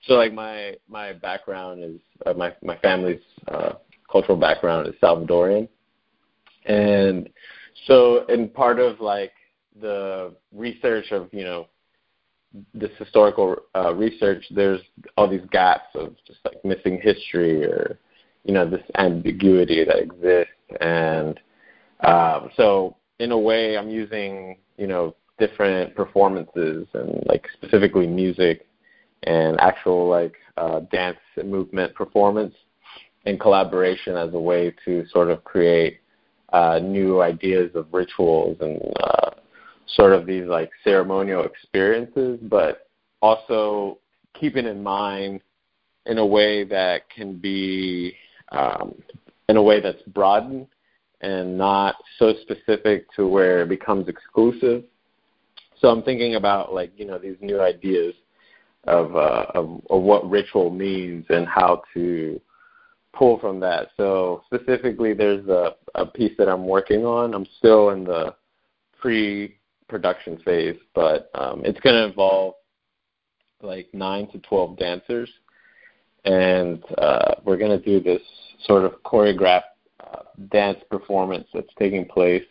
so 0.07 0.15
like 0.15 0.33
my 0.33 0.75
my 0.89 1.13
background 1.13 1.83
is 1.83 2.01
uh, 2.25 2.33
my 2.35 2.55
my 2.63 2.77
family's 2.79 3.21
uh, 3.49 3.73
cultural 4.11 4.39
background 4.39 4.87
is 4.87 4.95
Salvadorian, 5.03 5.69
and 6.67 7.29
so 7.87 8.25
in 8.27 8.49
part 8.49 8.79
of 8.79 9.01
like 9.01 9.33
the 9.81 10.35
research 10.53 11.07
of 11.11 11.29
you 11.33 11.45
know 11.45 11.67
this 12.73 12.91
historical 12.99 13.57
uh, 13.75 13.95
research, 13.95 14.45
there's 14.51 14.81
all 15.17 15.29
these 15.29 15.47
gaps 15.51 15.89
of 15.95 16.15
just 16.27 16.39
like 16.45 16.65
missing 16.65 17.01
history 17.03 17.65
or 17.65 17.99
you 18.47 18.55
know 18.55 18.69
this 18.69 18.83
ambiguity 18.97 19.85
that 19.85 19.99
exists, 19.99 20.53
and 20.81 21.39
um, 22.01 22.51
so 22.57 22.97
in 23.19 23.33
a 23.33 23.39
way, 23.39 23.77
I'm 23.77 23.91
using 23.91 24.59
you 24.77 24.87
know 24.87 25.15
different 25.39 25.95
performances 25.95 26.87
and 26.95 27.23
like 27.27 27.47
specifically 27.55 28.07
music 28.07 28.67
and 29.25 29.61
actual 29.61 30.09
like 30.09 30.35
uh, 30.57 30.81
dance 30.93 31.19
and 31.37 31.51
movement 31.51 31.95
performance 31.95 32.55
in 33.25 33.39
collaboration 33.39 34.17
as 34.17 34.33
a 34.35 34.39
way 34.39 34.75
to 34.85 35.05
sort 35.09 35.31
of 35.31 35.43
create 35.45 36.01
uh, 36.53 36.79
new 36.81 37.21
ideas 37.21 37.71
of 37.75 37.87
rituals 37.93 38.57
and 38.61 38.81
uh, 39.03 39.31
sort 39.95 40.13
of 40.13 40.27
these 40.27 40.47
like 40.47 40.71
ceremonial 40.85 41.45
experiences, 41.45 42.39
but 42.43 42.89
also 43.21 43.99
keeping 44.39 44.67
in 44.67 44.83
mind 44.83 45.41
in 46.07 46.19
a 46.19 46.27
way 46.27 46.63
that 46.65 47.11
can 47.11 47.37
be 47.37 48.15
um, 48.53 48.95
in 49.49 49.57
a 49.57 49.63
way 49.63 49.81
that's 49.81 50.03
broadened 50.09 50.67
and 51.21 51.57
not 51.57 51.97
so 52.19 52.35
specific 52.43 53.07
to 53.15 53.27
where 53.27 53.63
it 53.63 53.69
becomes 53.69 54.09
exclusive. 54.09 54.85
So 55.81 55.89
I'm 55.89 56.03
thinking 56.03 56.37
about 56.37 56.73
like 56.73 56.93
you 56.97 57.05
know 57.05 57.19
these 57.19 57.37
new 57.41 57.61
ideas 57.61 58.15
of 58.85 59.15
uh, 59.17 59.47
of, 59.55 59.83
of 59.91 60.03
what 60.03 60.29
ritual 60.29 60.71
means 60.71 61.25
and 61.29 61.47
how 61.47 61.83
to 61.95 62.41
pull 63.13 63.39
from 63.39 63.61
that. 63.61 63.89
So 63.97 64.43
specifically, 64.47 65.15
there's 65.15 65.47
a, 65.49 65.75
a 65.95 66.07
piece 66.07 66.33
that 66.39 66.49
I'm 66.49 66.67
working 66.67 67.05
on. 67.05 67.35
I'm 67.35 67.47
still 67.59 67.91
in 67.91 68.05
the 68.05 68.35
pre-production 69.01 70.39
phase, 70.45 70.77
but 70.95 71.31
um, 71.35 71.63
it's 71.65 71.81
going 71.81 71.97
to 71.97 72.05
involve 72.05 72.55
like 73.63 73.89
nine 73.93 74.31
to 74.33 74.39
twelve 74.41 74.79
dancers, 74.79 75.31
and 76.27 76.83
uh, 76.99 77.37
we're 77.45 77.57
going 77.57 77.71
to 77.71 77.85
do 77.85 78.01
this 78.01 78.21
sort 78.65 78.85
of 78.85 79.01
choreographed 79.05 79.63
uh, 80.01 80.23
dance 80.51 80.79
performance 80.91 81.47
that's 81.55 81.73
taking 81.79 82.05
place 82.05 82.43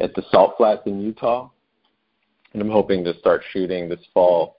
at 0.00 0.14
the 0.14 0.22
Salt 0.30 0.54
Flats 0.56 0.82
in 0.86 1.00
Utah, 1.00 1.48
and 2.52 2.60
I'm 2.60 2.70
hoping 2.70 3.04
to 3.04 3.16
start 3.18 3.42
shooting 3.52 3.88
this 3.88 4.00
fall. 4.12 4.58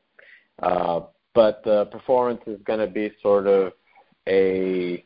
Uh, 0.63 1.01
but 1.33 1.61
the 1.63 1.85
performance 1.85 2.41
is 2.47 2.59
going 2.63 2.79
to 2.79 2.87
be 2.87 3.11
sort 3.21 3.47
of 3.47 3.73
a 4.27 5.03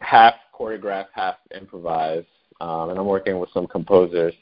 half 0.00 0.34
choreographed, 0.58 1.08
half 1.14 1.36
improvised, 1.58 2.26
um, 2.60 2.90
and 2.90 2.98
I'm 2.98 3.06
working 3.06 3.38
with 3.38 3.50
some 3.54 3.66
composers 3.66 4.34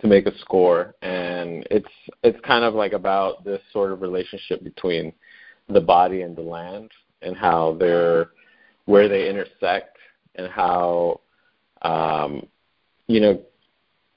to 0.00 0.06
make 0.06 0.26
a 0.26 0.38
score. 0.38 0.94
And 1.02 1.66
it's 1.70 1.88
it's 2.22 2.38
kind 2.46 2.64
of 2.64 2.74
like 2.74 2.92
about 2.92 3.44
this 3.44 3.60
sort 3.72 3.92
of 3.92 4.00
relationship 4.00 4.62
between 4.64 5.12
the 5.72 5.80
body 5.80 6.22
and 6.22 6.36
the 6.36 6.42
land, 6.42 6.90
and 7.22 7.36
how 7.36 7.76
they're 7.78 8.30
where 8.86 9.08
they 9.08 9.28
intersect, 9.28 9.96
and 10.34 10.48
how 10.48 11.20
um, 11.82 12.46
you 13.06 13.20
know, 13.20 13.40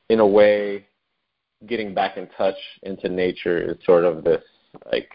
in 0.09 0.19
a 0.19 0.27
way, 0.27 0.85
getting 1.67 1.93
back 1.93 2.17
in 2.17 2.27
touch 2.37 2.57
into 2.83 3.09
nature 3.09 3.71
is 3.71 3.77
sort 3.85 4.03
of 4.03 4.23
this 4.23 4.43
like 4.91 5.09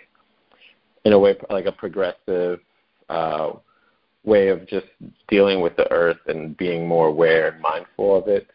in 1.05 1.13
a 1.13 1.19
way 1.19 1.37
like 1.51 1.67
a 1.67 1.73
progressive 1.73 2.61
uh, 3.09 3.51
way 4.25 4.49
of 4.49 4.67
just 4.67 4.87
dealing 5.29 5.61
with 5.61 5.77
the 5.77 5.91
earth 5.93 6.19
and 6.27 6.57
being 6.57 6.87
more 6.87 7.09
aware 7.09 7.49
and 7.49 7.61
mindful 7.61 8.17
of 8.17 8.29
it. 8.29 8.49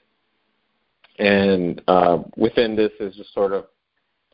And 1.20 1.82
uh, 1.88 2.20
within 2.36 2.76
this 2.76 2.92
is 3.00 3.16
just 3.16 3.34
sort 3.34 3.54
of 3.54 3.66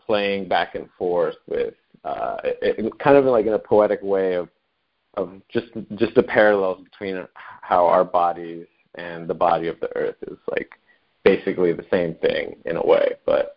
playing 0.06 0.48
back 0.48 0.76
and 0.76 0.90
forth 0.98 1.36
with 1.48 1.74
uh, 2.04 2.38
it, 2.44 3.00
kind 3.00 3.18
of 3.18 3.26
like 3.26 3.46
in 3.46 3.54
a 3.54 3.60
poetic 3.60 4.02
way 4.02 4.36
of 4.36 4.50
of 5.16 5.42
just 5.50 5.68
just 5.96 6.16
the 6.16 6.24
parallels 6.24 6.84
between 6.84 7.26
how 7.34 7.86
our 7.86 8.04
bodies 8.04 8.68
and 8.96 9.28
the 9.28 9.34
body 9.34 9.68
of 9.68 9.80
the 9.80 9.96
earth 9.98 10.16
is 10.28 10.38
like 10.50 10.72
basically 11.24 11.74
the 11.74 11.86
same 11.92 12.16
thing 12.16 12.56
in 12.66 12.78
a 12.78 12.86
way, 12.86 13.14
but 13.26 13.56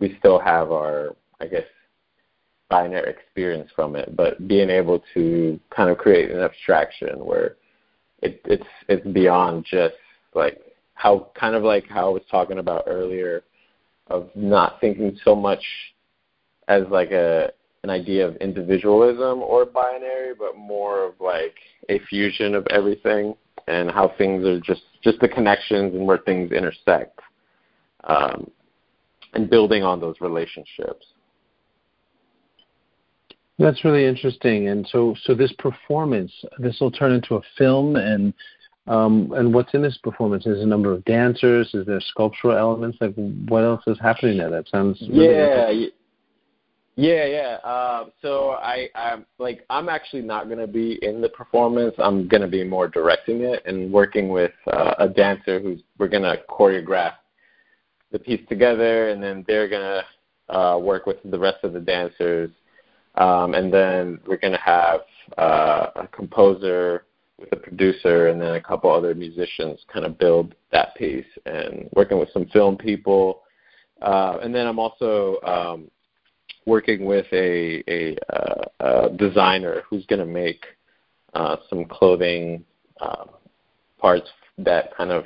we 0.00 0.16
still 0.18 0.38
have 0.38 0.70
our 0.72 1.16
I 1.40 1.46
guess 1.46 1.64
binary 2.68 3.10
experience 3.10 3.70
from 3.74 3.96
it, 3.96 4.14
but 4.16 4.46
being 4.46 4.68
able 4.68 5.02
to 5.14 5.58
kind 5.74 5.88
of 5.88 5.96
create 5.98 6.30
an 6.30 6.40
abstraction 6.40 7.24
where 7.24 7.56
it, 8.22 8.40
it's 8.44 8.66
it's 8.88 9.06
beyond 9.08 9.64
just 9.64 9.94
like 10.34 10.60
how 10.94 11.28
kind 11.38 11.54
of 11.54 11.62
like 11.62 11.86
how 11.88 12.08
I 12.08 12.12
was 12.12 12.22
talking 12.30 12.58
about 12.58 12.84
earlier 12.86 13.44
of 14.08 14.28
not 14.34 14.80
thinking 14.80 15.16
so 15.24 15.34
much 15.34 15.62
as 16.66 16.82
like 16.90 17.12
a 17.12 17.52
an 17.84 17.90
idea 17.90 18.26
of 18.26 18.36
individualism 18.36 19.40
or 19.40 19.64
binary, 19.64 20.34
but 20.38 20.56
more 20.56 21.04
of 21.04 21.14
like 21.20 21.54
a 21.88 21.98
fusion 22.00 22.54
of 22.54 22.66
everything 22.70 23.34
and 23.66 23.90
how 23.90 24.12
things 24.18 24.44
are 24.44 24.60
just 24.60 24.82
just 25.02 25.20
the 25.20 25.28
connections 25.28 25.94
and 25.94 26.06
where 26.06 26.18
things 26.18 26.50
intersect, 26.50 27.20
um, 28.04 28.50
and 29.34 29.48
building 29.48 29.82
on 29.82 30.00
those 30.00 30.16
relationships. 30.20 31.06
That's 33.58 33.84
really 33.84 34.06
interesting. 34.06 34.68
And 34.68 34.86
so, 34.90 35.16
so 35.24 35.34
this 35.34 35.52
performance, 35.58 36.32
this 36.58 36.78
will 36.80 36.92
turn 36.92 37.12
into 37.12 37.36
a 37.36 37.40
film, 37.56 37.96
and 37.96 38.32
um, 38.86 39.32
and 39.36 39.52
what's 39.52 39.74
in 39.74 39.82
this 39.82 39.98
performance? 40.02 40.46
Is 40.46 40.62
a 40.62 40.66
number 40.66 40.92
of 40.92 41.04
dancers? 41.04 41.68
Is 41.74 41.86
there 41.86 42.00
sculptural 42.00 42.56
elements? 42.56 42.98
Like, 43.00 43.14
what 43.48 43.64
else 43.64 43.82
is 43.86 43.98
happening 44.00 44.38
there? 44.38 44.50
That 44.50 44.68
sounds 44.68 45.00
really 45.10 45.34
yeah. 45.34 45.86
Yeah, 47.00 47.26
yeah. 47.26 47.58
Uh, 47.62 48.06
so 48.20 48.50
I, 48.50 48.88
I'm 48.96 49.24
like, 49.38 49.64
I'm 49.70 49.88
actually 49.88 50.22
not 50.22 50.48
gonna 50.48 50.66
be 50.66 50.98
in 51.02 51.20
the 51.20 51.28
performance. 51.28 51.94
I'm 51.98 52.26
gonna 52.26 52.48
be 52.48 52.64
more 52.64 52.88
directing 52.88 53.42
it 53.42 53.62
and 53.66 53.92
working 53.92 54.30
with 54.30 54.52
uh, 54.66 54.94
a 54.98 55.08
dancer 55.08 55.60
who's 55.60 55.80
we're 55.98 56.08
gonna 56.08 56.36
choreograph 56.50 57.12
the 58.10 58.18
piece 58.18 58.40
together, 58.48 59.10
and 59.10 59.22
then 59.22 59.44
they're 59.46 59.68
gonna 59.68 60.02
uh, 60.48 60.78
work 60.78 61.06
with 61.06 61.18
the 61.24 61.38
rest 61.38 61.58
of 61.62 61.72
the 61.72 61.80
dancers 61.80 62.50
um, 63.18 63.54
and 63.54 63.72
then 63.72 64.20
we're 64.26 64.36
to 64.36 64.56
have 64.58 65.00
uh, 65.36 65.88
a 65.96 66.08
composer 66.08 67.04
with 67.38 67.52
a 67.52 67.56
producer 67.56 68.28
and 68.28 68.40
then 68.40 68.54
a 68.54 68.60
couple 68.60 68.90
other 68.90 69.14
musicians 69.14 69.80
kind 69.92 70.06
of 70.06 70.18
build 70.18 70.54
that 70.72 70.94
piece 70.94 71.26
and 71.46 71.88
working 71.94 72.18
with 72.18 72.28
some 72.32 72.46
film 72.46 72.76
people. 72.76 73.42
Uh, 74.00 74.38
and 74.42 74.54
then 74.54 74.66
I'm 74.66 74.78
also 74.78 75.38
um, 75.44 75.90
working 76.68 77.06
with 77.06 77.26
a, 77.32 77.82
a, 77.88 78.16
uh, 78.30 78.64
a 78.80 79.10
designer 79.16 79.82
who's 79.88 80.04
going 80.06 80.20
to 80.20 80.26
make 80.26 80.64
uh, 81.32 81.56
some 81.68 81.86
clothing 81.86 82.62
uh, 83.00 83.24
parts 83.98 84.28
that 84.58 84.94
kind 84.96 85.10
of 85.10 85.24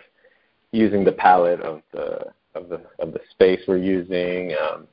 using 0.70 1.04
the 1.04 1.12
palette 1.12 1.60
of 1.60 1.82
the 1.92 2.26
of 2.54 2.68
the 2.68 2.80
of 2.98 3.12
the 3.12 3.20
space 3.30 3.60
we're 3.66 3.76
using. 3.76 4.54
Um, 4.62 4.86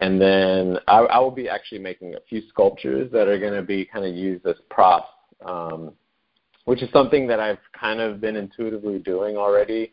and 0.00 0.20
then 0.20 0.78
I, 0.88 0.98
I 0.98 1.18
will 1.20 1.30
be 1.30 1.48
actually 1.48 1.78
making 1.78 2.14
a 2.14 2.20
few 2.28 2.42
sculptures 2.48 3.10
that 3.12 3.28
are 3.28 3.38
going 3.38 3.54
to 3.54 3.62
be 3.62 3.84
kind 3.84 4.04
of 4.04 4.14
used 4.14 4.44
as 4.46 4.56
props, 4.68 5.08
um, 5.46 5.92
which 6.64 6.82
is 6.82 6.90
something 6.92 7.26
that 7.28 7.40
I've 7.40 7.64
kind 7.78 8.00
of 8.00 8.20
been 8.20 8.36
intuitively 8.36 8.98
doing 8.98 9.36
already. 9.36 9.92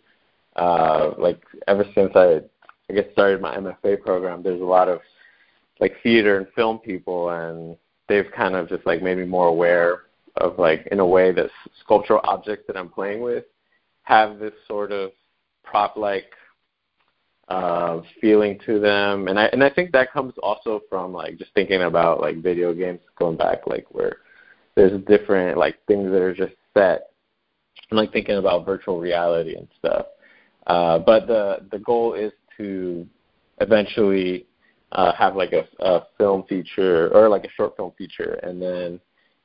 Uh, 0.56 1.12
like 1.18 1.42
ever 1.68 1.86
since 1.96 2.12
I, 2.16 2.42
I 2.90 2.94
guess, 2.94 3.06
started 3.14 3.40
my 3.40 3.56
MFA 3.56 4.02
program, 4.02 4.42
there's 4.42 4.62
a 4.62 4.66
lot 4.66 4.90
of 4.90 5.00
like 5.80 5.96
theater 6.04 6.38
and 6.38 6.48
film 6.56 6.80
people, 6.80 7.30
and 7.30 7.78
they've 8.08 8.32
kind 8.36 8.56
of 8.56 8.70
just 8.70 8.86
like 8.86 9.02
made 9.02 9.18
me 9.18 9.26
more 9.26 9.48
aware 9.48 10.04
of 10.38 10.58
like 10.60 10.88
in 10.92 11.00
a 11.00 11.06
way 11.06 11.32
that 11.32 11.50
sculptural 11.84 12.22
objects 12.24 12.66
that 12.68 12.78
I'm 12.78 12.90
playing 12.90 13.22
with 13.22 13.46
have 14.04 14.40
this 14.40 14.54
sort 14.68 14.92
of 14.92 15.12
prop 15.64 15.96
like 15.96 16.32
uh, 17.50 18.02
feeling 18.22 18.60
to 18.66 18.80
them, 18.80 19.28
and 19.28 19.40
I 19.40 19.46
and 19.48 19.64
I 19.64 19.70
think 19.70 19.92
that 19.92 20.14
comes 20.14 20.34
also 20.44 20.82
from 20.90 21.14
like 21.14 21.38
just 21.38 21.54
thinking 21.54 21.82
about 21.84 22.22
like 22.22 22.42
video 22.44 22.74
games 22.74 23.00
going 23.18 23.38
back, 23.38 23.66
like 23.66 23.88
where 23.90 24.18
there's 24.76 25.02
different 25.06 25.58
like 25.58 25.76
things 25.88 26.12
that 26.12 26.22
are 26.22 26.34
just 26.34 26.54
set, 26.76 27.10
and 27.90 27.98
like 27.98 28.14
thinking 28.14 28.38
about 28.38 28.66
virtual 28.66 29.00
reality 29.00 29.56
and 29.56 29.68
stuff. 29.78 30.06
Uh, 30.68 31.00
but 31.00 31.26
the 31.26 31.66
the 31.72 31.80
goal 31.80 32.14
is 32.14 32.32
to 32.58 33.08
eventually 33.62 34.46
uh, 34.92 35.14
have 35.14 35.36
like 35.36 35.54
a, 35.54 35.68
a 35.80 36.08
film 36.18 36.44
feature 36.48 37.10
or 37.14 37.30
like 37.30 37.46
a 37.46 37.52
short 37.52 37.76
film 37.76 37.92
feature, 37.98 38.40
and 38.44 38.62
then 38.62 39.00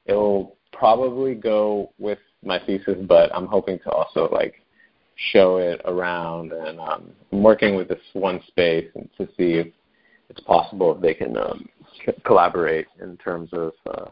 it'll 0.06 0.56
probably 0.72 1.34
go 1.34 1.92
with 1.98 2.18
my 2.42 2.58
thesis. 2.66 2.96
But 3.06 3.34
I'm 3.34 3.46
hoping 3.46 3.78
to 3.80 3.90
also 3.90 4.28
like 4.30 4.64
show 5.32 5.58
it 5.58 5.80
around. 5.84 6.52
And 6.52 6.80
um, 6.80 7.12
I'm 7.32 7.42
working 7.42 7.76
with 7.76 7.88
this 7.88 8.00
one 8.12 8.40
space 8.48 8.88
and 8.94 9.08
to 9.18 9.26
see 9.36 9.54
if 9.54 9.68
it's 10.30 10.40
possible 10.40 10.94
if 10.94 11.00
they 11.00 11.14
can 11.14 11.36
um, 11.36 11.68
collaborate 12.24 12.86
in 13.00 13.16
terms 13.18 13.50
of 13.52 13.72
uh, 13.90 14.06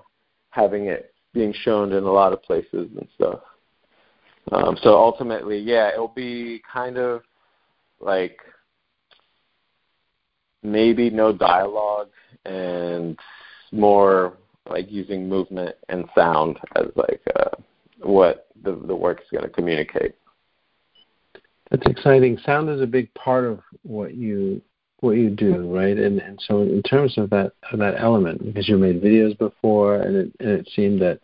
having 0.50 0.86
it 0.86 1.14
being 1.32 1.54
shown 1.62 1.92
in 1.92 2.04
a 2.04 2.12
lot 2.12 2.32
of 2.32 2.42
places 2.42 2.88
and 2.96 3.08
stuff. 3.14 3.40
Um, 4.50 4.76
so 4.82 4.96
ultimately, 4.96 5.58
yeah, 5.58 5.90
it'll 5.92 6.08
be 6.08 6.62
kind 6.70 6.98
of 6.98 7.22
like 8.00 8.38
maybe 10.62 11.11
no 11.11 11.33
dialogue 11.33 12.11
and 12.45 13.19
more 13.73 14.35
like 14.69 14.90
using 14.90 15.28
movement 15.28 15.75
and 15.88 16.04
sound 16.14 16.59
as 16.76 16.87
like 16.97 17.21
uh, 17.37 17.50
what 18.00 18.49
the 18.62 18.73
the 18.87 18.95
work 18.95 19.21
is 19.21 19.26
going 19.31 19.45
to 19.45 19.50
communicate. 19.50 20.14
That's 21.71 21.87
exciting. 21.87 22.38
Sound 22.45 22.69
is 22.69 22.81
a 22.81 22.87
big 22.87 23.12
part 23.14 23.45
of 23.45 23.61
what 23.83 24.14
you 24.14 24.61
what 25.00 25.12
you 25.12 25.31
do, 25.31 25.75
right? 25.75 25.97
And 25.97 26.21
and 26.21 26.38
so 26.47 26.62
in 26.62 26.83
terms 26.83 27.19
of 27.19 27.31
that 27.31 27.52
of 27.73 27.78
that 27.78 27.95
element, 27.99 28.45
because 28.45 28.69
you 28.69 28.76
made 28.78 29.02
videos 29.02 29.37
before, 29.38 29.97
and 29.97 30.16
it 30.16 30.33
and 30.40 30.50
it 30.50 30.69
seemed 30.75 31.00
that 31.02 31.21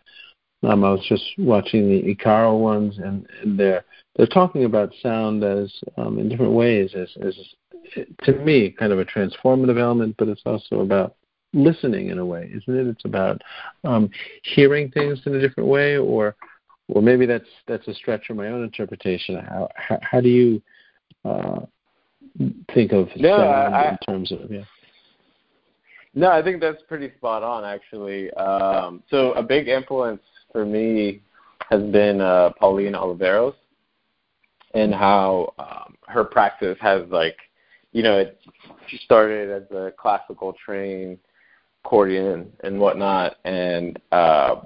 um, 0.65 0.85
I 0.85 0.91
was 0.91 1.07
just 1.09 1.25
watching 1.39 1.89
the 1.89 2.15
Icaro 2.15 2.59
ones, 2.59 2.99
and, 2.99 3.27
and 3.43 3.59
they're 3.59 3.85
they're 4.17 4.27
talking 4.27 4.65
about 4.65 4.93
sound 5.01 5.45
as 5.45 5.73
um, 5.97 6.19
in 6.19 6.29
different 6.29 6.53
ways 6.53 6.91
as 6.95 7.09
as 7.25 7.37
to 8.23 8.33
me 8.33 8.71
kind 8.71 8.93
of 8.93 8.99
a 8.99 9.05
transformative 9.05 9.81
element, 9.81 10.17
but 10.19 10.29
it's 10.29 10.43
also 10.45 10.81
about 10.81 11.17
listening 11.53 12.11
in 12.11 12.19
a 12.19 12.25
way, 12.25 12.51
isn't 12.55 12.77
it? 12.77 12.87
It's 12.87 13.05
about 13.05 13.41
um, 13.85 14.11
hearing 14.43 14.91
things 14.91 15.21
in 15.27 15.35
a 15.35 15.41
different 15.41 15.69
way, 15.69 15.97
or 15.97 16.37
or 16.89 17.03
maybe 17.03 17.27
that's 17.27 17.49
that's 17.67 17.87
a 17.89 17.95
stretch 17.95 18.27
from 18.27 18.37
my 18.37 18.49
own 18.49 18.63
interpretation. 18.63 19.37
How 19.37 19.69
how, 19.75 19.99
how 20.03 20.21
do 20.21 20.29
you 20.29 20.63
uh, 21.25 21.61
think 22.75 22.93
of 22.93 23.09
no, 23.17 23.37
I, 23.37 23.91
in 23.91 23.99
terms 24.07 24.33
of 24.33 24.51
yeah? 24.51 24.65
No, 26.15 26.31
I 26.31 26.43
think 26.43 26.61
that's 26.61 26.83
pretty 26.89 27.13
spot 27.17 27.43
on 27.43 27.65
actually. 27.65 28.31
Um, 28.33 29.03
so 29.11 29.33
a 29.33 29.43
big 29.43 29.69
influence 29.69 30.23
for 30.53 30.65
me 30.65 31.21
has 31.71 31.83
been 31.83 32.21
uh, 32.21 32.51
Pauline 32.59 32.95
Oliveros 32.95 33.55
and 34.75 34.95
how 34.95 35.55
um, 35.59 35.97
her 36.07 36.25
practice 36.25 36.79
has 36.81 37.03
like, 37.09 37.37
you 37.93 38.03
know, 38.03 38.19
it, 38.19 38.39
she 38.89 38.99
started 38.99 39.51
as 39.51 39.71
a 39.77 39.93
classical 39.99 40.55
trained 40.65 41.19
accordion 41.85 42.53
and 42.65 42.79
whatnot, 42.79 43.37
and 43.45 43.99
uh, 44.13 44.57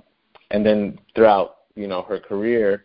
and 0.50 0.64
then 0.64 0.98
throughout 1.14 1.56
you 1.74 1.86
know 1.86 2.02
her 2.02 2.18
career, 2.18 2.84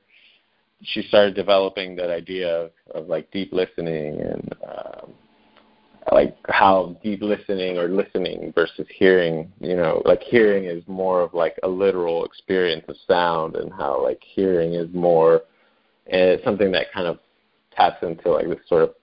she 0.84 1.01
started 1.03 1.36
developing 1.36 1.96
that 1.96 2.10
idea 2.10 2.48
of, 2.48 2.72
of 2.94 3.08
like 3.08 3.29
deep 3.32 3.51
listening 3.51 4.22
and 4.22 4.56
um, 4.67 5.13
like 6.12 6.38
how 6.50 6.96
deep 7.03 7.22
listening 7.22 7.77
or 7.77 7.88
listening 7.88 8.53
versus 8.56 8.88
hearing 8.96 9.51
you 9.60 9.75
know 9.75 10.01
like 10.06 10.22
hearing 10.22 10.65
is 10.65 10.84
more 10.88 11.22
of 11.22 11.34
like 11.34 11.56
a 11.63 11.67
literal 11.67 12.24
experience 12.25 12.84
of 12.88 12.96
sound 13.08 13.56
and 13.56 13.72
how 13.74 14.01
like 14.01 14.22
hearing 14.24 14.74
is 14.74 14.88
more 14.94 15.41
uh, 16.13 16.36
something 16.46 16.72
that 16.72 16.91
kind 16.94 17.08
of 17.08 17.20
taps 17.75 18.01
into 18.03 18.32
like 18.32 18.48
this 18.48 18.60
sort 18.67 18.84
of 18.84 18.94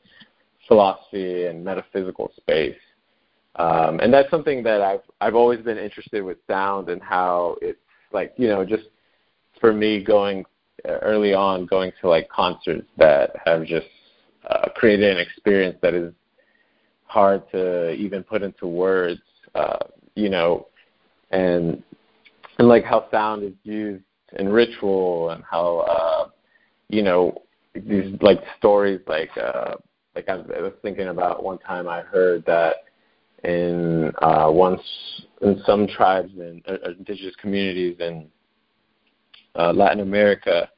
philosophy 0.68 1.46
and 1.46 1.64
metaphysical 1.64 2.32
space. 2.36 2.76
Um, 3.56 4.00
and 4.00 4.12
that's 4.12 4.30
something 4.30 4.62
that 4.64 4.80
I've 4.80 5.02
I've 5.20 5.34
always 5.34 5.60
been 5.60 5.78
interested 5.78 6.22
with 6.22 6.38
sound 6.48 6.88
and 6.88 7.00
how 7.00 7.56
it's 7.62 7.78
like 8.12 8.34
you 8.36 8.48
know 8.48 8.64
just 8.64 8.84
for 9.60 9.72
me 9.72 10.02
going 10.02 10.44
uh, 10.88 10.98
early 11.02 11.34
on 11.34 11.66
going 11.66 11.92
to 12.00 12.08
like 12.08 12.28
concerts 12.28 12.86
that 12.98 13.30
have 13.44 13.64
just 13.64 13.86
uh, 14.50 14.68
created 14.74 15.16
an 15.16 15.18
experience 15.18 15.76
that 15.82 15.94
is 15.94 16.12
hard 17.06 17.48
to 17.52 17.92
even 17.92 18.24
put 18.24 18.42
into 18.42 18.66
words, 18.66 19.20
uh, 19.54 19.78
you 20.16 20.28
know, 20.28 20.66
and 21.30 21.82
and 22.58 22.68
like 22.68 22.84
how 22.84 23.08
sound 23.10 23.44
is 23.44 23.52
used 23.62 24.04
in 24.38 24.48
ritual 24.48 25.30
and 25.30 25.44
how 25.48 25.78
uh, 25.78 26.28
you 26.88 27.02
know 27.02 27.40
these 27.74 28.16
like 28.20 28.40
stories 28.58 29.00
like 29.06 29.30
uh, 29.36 29.74
like 30.14 30.28
I 30.28 30.36
was 30.36 30.72
thinking 30.82 31.08
about 31.08 31.42
one 31.42 31.58
time 31.58 31.88
I 31.88 32.02
heard 32.02 32.44
that 32.46 32.76
in 33.42 34.12
uh, 34.22 34.48
once 34.50 34.82
in 35.42 35.62
some 35.66 35.86
tribes 35.86 36.32
and 36.38 36.62
uh, 36.68 36.90
indigenous 36.98 37.34
communities 37.36 37.96
in 38.00 38.26
uh, 39.56 39.72
Latin 39.72 40.00
America, 40.00 40.68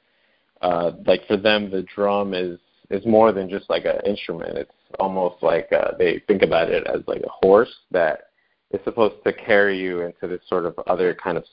uh, 0.63 0.93
like 1.07 1.27
for 1.27 1.37
them 1.37 1.71
the 1.71 1.83
drum 1.95 2.35
is 2.35 2.59
is 2.91 3.05
more 3.05 3.33
than 3.33 3.49
just 3.49 3.69
like 3.69 3.85
an 3.85 3.99
instrument. 4.05 4.57
It's 4.57 4.71
almost 4.99 5.43
like 5.43 5.69
uh, 5.73 5.93
they 5.99 6.23
think 6.27 6.43
about 6.43 6.71
it 6.71 6.87
as 6.87 7.03
like 7.07 7.23
a 7.23 7.47
horse 7.47 7.75
that 7.91 8.31
is 8.73 8.81
supposed 8.85 9.17
to 9.25 9.33
carry 9.33 9.79
you 9.79 10.03
into 10.03 10.27
this 10.29 10.41
sort 10.49 10.67
of 10.67 10.79
other 10.87 11.15
kind 11.15 11.37
of 11.39 11.45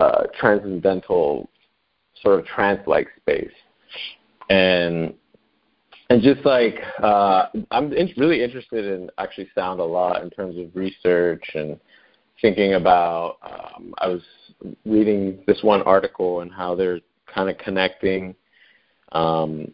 uh, 0.00 0.22
transcendental 0.38 1.48
sort 2.22 2.40
of 2.40 2.46
trance-like 2.46 3.08
space. 3.20 3.52
And 4.48 5.14
and 6.10 6.22
just 6.22 6.44
like 6.44 6.76
uh, 7.02 7.46
I'm 7.70 7.92
in, 7.92 8.10
really 8.16 8.42
interested 8.42 8.84
in 8.84 9.10
actually 9.18 9.48
sound 9.54 9.80
a 9.80 9.84
lot 9.84 10.22
in 10.22 10.30
terms 10.30 10.56
of 10.58 10.74
research 10.74 11.44
and 11.54 11.78
thinking 12.40 12.74
about. 12.74 13.36
Um, 13.42 13.94
I 13.98 14.08
was 14.08 14.22
reading 14.84 15.42
this 15.46 15.58
one 15.62 15.82
article 15.82 16.40
and 16.40 16.52
how 16.52 16.74
they're 16.74 17.00
kind 17.32 17.50
of 17.50 17.58
connecting 17.58 18.34
um, 19.12 19.72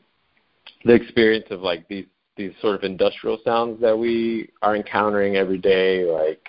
the 0.85 0.95
experience 0.95 1.47
of 1.51 1.61
like 1.61 1.87
these 1.89 2.07
these 2.37 2.53
sort 2.61 2.75
of 2.75 2.83
industrial 2.83 3.39
sounds 3.45 3.81
that 3.81 3.97
we 3.97 4.51
are 4.63 4.75
encountering 4.75 5.37
every 5.37 5.59
day, 5.59 6.05
like 6.05 6.47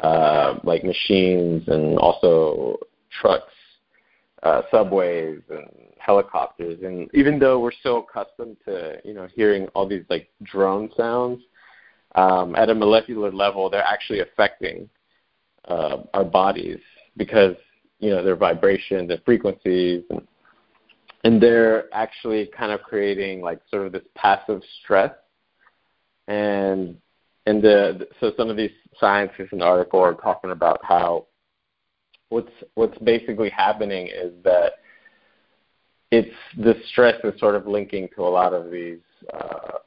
uh, 0.00 0.58
like 0.64 0.84
machines 0.84 1.64
and 1.68 1.98
also 1.98 2.76
trucks, 3.20 3.52
uh, 4.42 4.62
subways, 4.70 5.40
and 5.50 5.68
helicopters. 5.98 6.78
And 6.82 7.10
even 7.14 7.38
though 7.38 7.60
we're 7.60 7.72
so 7.82 7.98
accustomed 7.98 8.56
to 8.64 9.00
you 9.04 9.14
know 9.14 9.28
hearing 9.34 9.66
all 9.68 9.88
these 9.88 10.04
like 10.08 10.28
drone 10.42 10.90
sounds, 10.96 11.42
um, 12.14 12.54
at 12.56 12.70
a 12.70 12.74
molecular 12.74 13.32
level, 13.32 13.68
they're 13.68 13.82
actually 13.82 14.20
affecting 14.20 14.88
uh, 15.66 15.98
our 16.14 16.24
bodies 16.24 16.80
because 17.16 17.54
you 17.98 18.10
know 18.10 18.24
their 18.24 18.36
vibrations 18.36 19.10
and 19.10 19.22
frequencies 19.24 20.04
and 20.10 20.26
and 21.24 21.42
they're 21.42 21.92
actually 21.92 22.48
kind 22.56 22.72
of 22.72 22.80
creating 22.82 23.40
like 23.40 23.60
sort 23.70 23.86
of 23.86 23.92
this 23.92 24.04
passive 24.14 24.62
stress 24.80 25.12
and 26.28 26.96
and 27.46 27.62
the 27.62 28.06
so 28.20 28.32
some 28.36 28.50
of 28.50 28.56
these 28.56 28.70
scientists 29.00 29.48
in 29.52 29.58
the 29.58 29.64
article 29.64 30.00
are 30.00 30.14
talking 30.14 30.50
about 30.50 30.80
how 30.84 31.26
what's 32.28 32.52
what's 32.74 32.98
basically 32.98 33.50
happening 33.50 34.08
is 34.08 34.32
that 34.44 34.72
it's 36.10 36.34
the 36.56 36.74
stress 36.88 37.16
is 37.24 37.38
sort 37.38 37.54
of 37.54 37.66
linking 37.66 38.08
to 38.14 38.22
a 38.22 38.28
lot 38.28 38.52
of 38.52 38.70
these 38.70 39.00
uh, 39.32 39.78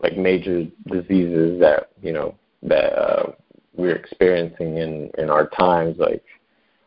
like 0.00 0.16
major 0.16 0.64
diseases 0.86 1.60
that 1.60 1.90
you 2.02 2.12
know 2.12 2.34
that 2.62 2.92
uh, 2.98 3.32
we're 3.74 3.96
experiencing 3.96 4.78
in 4.78 5.10
in 5.18 5.30
our 5.30 5.48
times, 5.48 5.96
like 5.98 6.24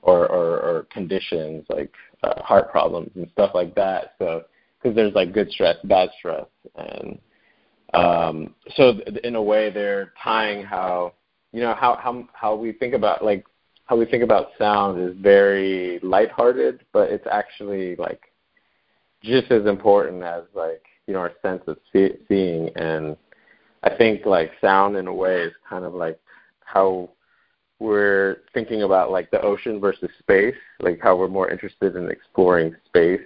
or 0.02 0.28
or, 0.28 0.60
or 0.60 0.88
conditions 0.91 1.65
like 1.69 1.93
uh, 2.24 2.41
heart 2.41 2.72
problems 2.72 3.12
and 3.15 3.30
stuff 3.34 3.52
like 3.54 3.76
that. 3.76 4.13
So 4.17 4.43
because 4.82 4.95
there's 4.95 5.13
like 5.13 5.34
good 5.34 5.52
stress, 5.52 5.78
bad 5.84 6.10
stress, 6.17 6.45
and 6.76 7.19
um, 7.93 8.56
so 8.76 9.00
in 9.24 9.36
a 9.36 9.41
way 9.41 9.72
they're 9.72 10.13
tying 10.24 10.63
how 10.63 11.13
you 11.52 11.62
know 11.62 11.74
how 11.74 11.95
how 11.95 12.28
how 12.34 12.56
we 12.56 12.72
think 12.72 12.93
about 12.93 13.24
like 13.24 13.45
how 13.89 13.97
we 13.97 14.06
think 14.06 14.21
about 14.21 14.49
sound 14.60 15.02
is 15.02 15.15
very 15.19 15.99
lighthearted, 16.04 16.86
but 16.93 17.10
it's 17.10 17.25
actually 17.32 17.95
like 17.95 18.21
just 19.23 19.52
as 19.52 19.65
important 19.65 20.21
as 20.21 20.43
like 20.54 20.84
you 21.08 21.15
know 21.15 21.21
our 21.21 21.32
sense 21.41 21.63
of 21.65 21.78
see- 21.91 22.15
seeing 22.28 22.69
and 22.75 23.17
I 23.82 23.95
think 23.95 24.28
like 24.28 24.52
sound 24.62 24.95
in 24.95 25.08
a 25.08 25.13
way 25.13 25.41
is 25.41 25.54
kind 25.67 25.86
of 25.86 25.95
like 25.95 26.19
how 26.63 27.10
we're 27.80 28.41
thinking 28.54 28.84
about 28.84 29.10
like 29.10 29.32
the 29.32 29.41
ocean 29.41 29.80
versus 29.80 30.10
space, 30.19 30.56
like 30.82 30.99
how 31.02 31.15
we're 31.15 31.28
more 31.28 31.49
interested 31.49 31.95
in 31.95 32.12
exploring 32.12 32.75
space 32.86 33.21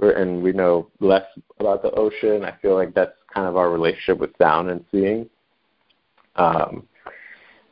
and 0.00 0.42
we 0.42 0.52
know 0.52 0.88
less 1.00 1.26
about 1.60 1.82
the 1.82 1.90
ocean. 1.90 2.46
I 2.46 2.56
feel 2.62 2.76
like 2.76 2.94
that's 2.94 3.16
kind 3.32 3.46
of 3.46 3.58
our 3.58 3.70
relationship 3.70 4.18
with 4.18 4.30
sound 4.40 4.70
and 4.70 4.84
seeing. 4.90 5.28
Um, 6.36 6.88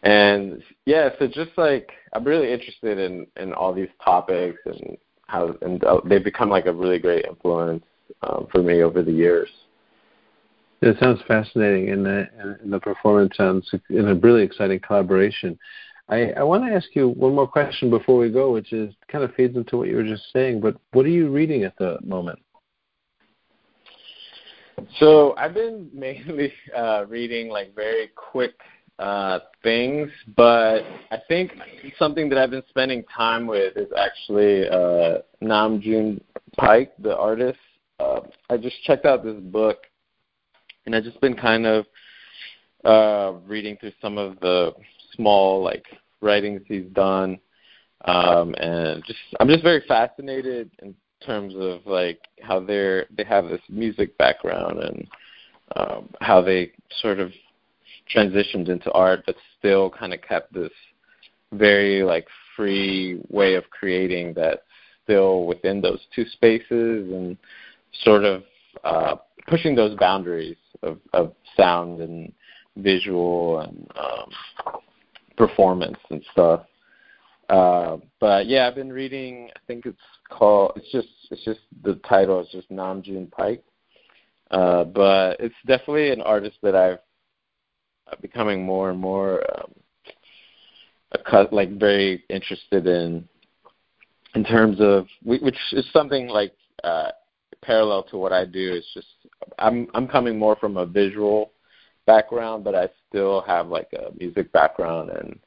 and 0.02 0.62
yeah, 0.86 1.10
so 1.18 1.26
just 1.26 1.50
like 1.56 1.90
I'm 2.12 2.24
really 2.24 2.52
interested 2.52 2.98
in 2.98 3.26
in 3.36 3.52
all 3.52 3.74
these 3.74 3.88
topics 4.02 4.58
and 4.64 4.96
how 5.26 5.54
and 5.62 5.82
uh, 5.84 6.00
they've 6.04 6.24
become 6.24 6.48
like 6.48 6.66
a 6.66 6.72
really 6.72 6.98
great 6.98 7.24
influence 7.24 7.84
um, 8.22 8.46
for 8.50 8.62
me 8.62 8.82
over 8.82 9.02
the 9.02 9.12
years. 9.12 9.48
It 10.82 10.96
sounds 10.98 11.20
fascinating, 11.28 11.90
and 11.90 12.06
the, 12.06 12.26
and 12.62 12.72
the 12.72 12.80
performance 12.80 13.36
sounds 13.36 13.70
in 13.90 14.08
a 14.08 14.14
really 14.14 14.42
exciting 14.42 14.80
collaboration. 14.80 15.58
I, 16.08 16.32
I 16.32 16.42
want 16.42 16.64
to 16.64 16.74
ask 16.74 16.88
you 16.94 17.10
one 17.10 17.34
more 17.34 17.46
question 17.46 17.90
before 17.90 18.18
we 18.18 18.30
go, 18.30 18.50
which 18.50 18.72
is 18.72 18.92
kind 19.08 19.22
of 19.22 19.34
feeds 19.34 19.56
into 19.56 19.76
what 19.76 19.88
you 19.88 19.96
were 19.96 20.04
just 20.04 20.32
saying. 20.32 20.60
But 20.60 20.76
what 20.92 21.04
are 21.04 21.10
you 21.10 21.30
reading 21.30 21.64
at 21.64 21.76
the 21.76 21.98
moment? 22.02 22.38
So 24.98 25.34
I've 25.36 25.54
been 25.54 25.90
mainly 25.94 26.52
uh, 26.76 27.04
reading 27.06 27.48
like 27.48 27.74
very 27.74 28.10
quick 28.16 28.54
uh, 29.00 29.38
things, 29.62 30.10
but 30.36 30.82
I 31.10 31.18
think 31.26 31.52
something 31.98 32.28
that 32.28 32.38
I've 32.38 32.50
been 32.50 32.62
spending 32.68 33.02
time 33.04 33.46
with 33.46 33.76
is 33.76 33.88
actually 33.96 34.68
uh, 34.68 35.18
Nam 35.40 35.80
June 35.80 36.22
Paik, 36.58 36.88
the 36.98 37.16
artist. 37.16 37.58
Uh, 37.98 38.20
I 38.50 38.58
just 38.58 38.76
checked 38.84 39.06
out 39.06 39.24
this 39.24 39.40
book, 39.40 39.86
and 40.84 40.94
I've 40.94 41.04
just 41.04 41.20
been 41.22 41.34
kind 41.34 41.64
of 41.66 41.86
uh, 42.84 43.38
reading 43.46 43.78
through 43.78 43.92
some 44.02 44.18
of 44.18 44.38
the 44.40 44.74
small 45.14 45.62
like 45.62 45.86
writings 46.20 46.60
he's 46.66 46.86
done, 46.92 47.40
um, 48.04 48.54
and 48.58 49.02
just 49.06 49.18
I'm 49.40 49.48
just 49.48 49.62
very 49.62 49.82
fascinated 49.88 50.70
in 50.82 50.94
terms 51.24 51.54
of 51.56 51.86
like 51.86 52.20
how 52.42 52.60
they're 52.60 53.06
they 53.16 53.24
have 53.24 53.48
this 53.48 53.62
music 53.70 54.16
background 54.18 54.78
and 54.78 55.08
um, 55.76 56.10
how 56.20 56.42
they 56.42 56.72
sort 57.00 57.18
of 57.18 57.32
transitioned 58.14 58.68
into 58.68 58.90
art, 58.92 59.22
but 59.26 59.36
still 59.58 59.90
kind 59.90 60.12
of 60.12 60.20
kept 60.22 60.52
this 60.52 60.72
very 61.52 62.02
like 62.02 62.26
free 62.56 63.20
way 63.28 63.54
of 63.54 63.68
creating 63.70 64.34
that's 64.34 64.60
still 65.04 65.46
within 65.46 65.80
those 65.80 66.00
two 66.14 66.24
spaces 66.26 67.12
and 67.12 67.36
sort 68.04 68.24
of 68.24 68.44
uh, 68.84 69.16
pushing 69.48 69.74
those 69.74 69.96
boundaries 69.98 70.56
of, 70.82 70.98
of 71.12 71.32
sound 71.56 72.00
and 72.00 72.32
visual 72.76 73.60
and 73.60 73.90
um, 73.98 74.30
performance 75.36 75.98
and 76.10 76.24
stuff. 76.32 76.64
Uh, 77.48 77.96
but 78.20 78.46
yeah, 78.46 78.68
I've 78.68 78.76
been 78.76 78.92
reading. 78.92 79.50
I 79.56 79.58
think 79.66 79.84
it's 79.86 79.98
called. 80.28 80.72
It's 80.76 80.90
just. 80.92 81.08
It's 81.32 81.44
just 81.44 81.60
the 81.82 81.94
title 82.08 82.40
is 82.40 82.48
just 82.52 82.70
Nam 82.70 83.02
June 83.02 83.30
Paik. 83.36 83.60
Uh, 84.52 84.84
but 84.84 85.38
it's 85.40 85.54
definitely 85.66 86.10
an 86.10 86.20
artist 86.22 86.56
that 86.62 86.76
I've 86.76 86.98
becoming 88.20 88.64
more 88.64 88.90
and 88.90 88.98
more 88.98 89.42
um, 89.58 89.72
like 91.52 91.78
very 91.78 92.24
interested 92.28 92.86
in 92.86 93.28
in 94.34 94.44
terms 94.44 94.78
of 94.80 95.06
which 95.24 95.58
is 95.72 95.84
something 95.92 96.28
like 96.28 96.52
uh, 96.84 97.10
parallel 97.62 98.04
to 98.04 98.16
what 98.16 98.32
I 98.32 98.44
do. 98.44 98.72
It's 98.74 98.86
just 98.94 99.08
I'm 99.58 99.88
I'm 99.94 100.06
coming 100.06 100.38
more 100.38 100.56
from 100.56 100.76
a 100.76 100.86
visual 100.86 101.52
background, 102.06 102.64
but 102.64 102.74
I 102.74 102.88
still 103.08 103.42
have 103.42 103.68
like 103.68 103.88
a 103.92 104.14
music 104.18 104.52
background, 104.52 105.10
and 105.10 105.38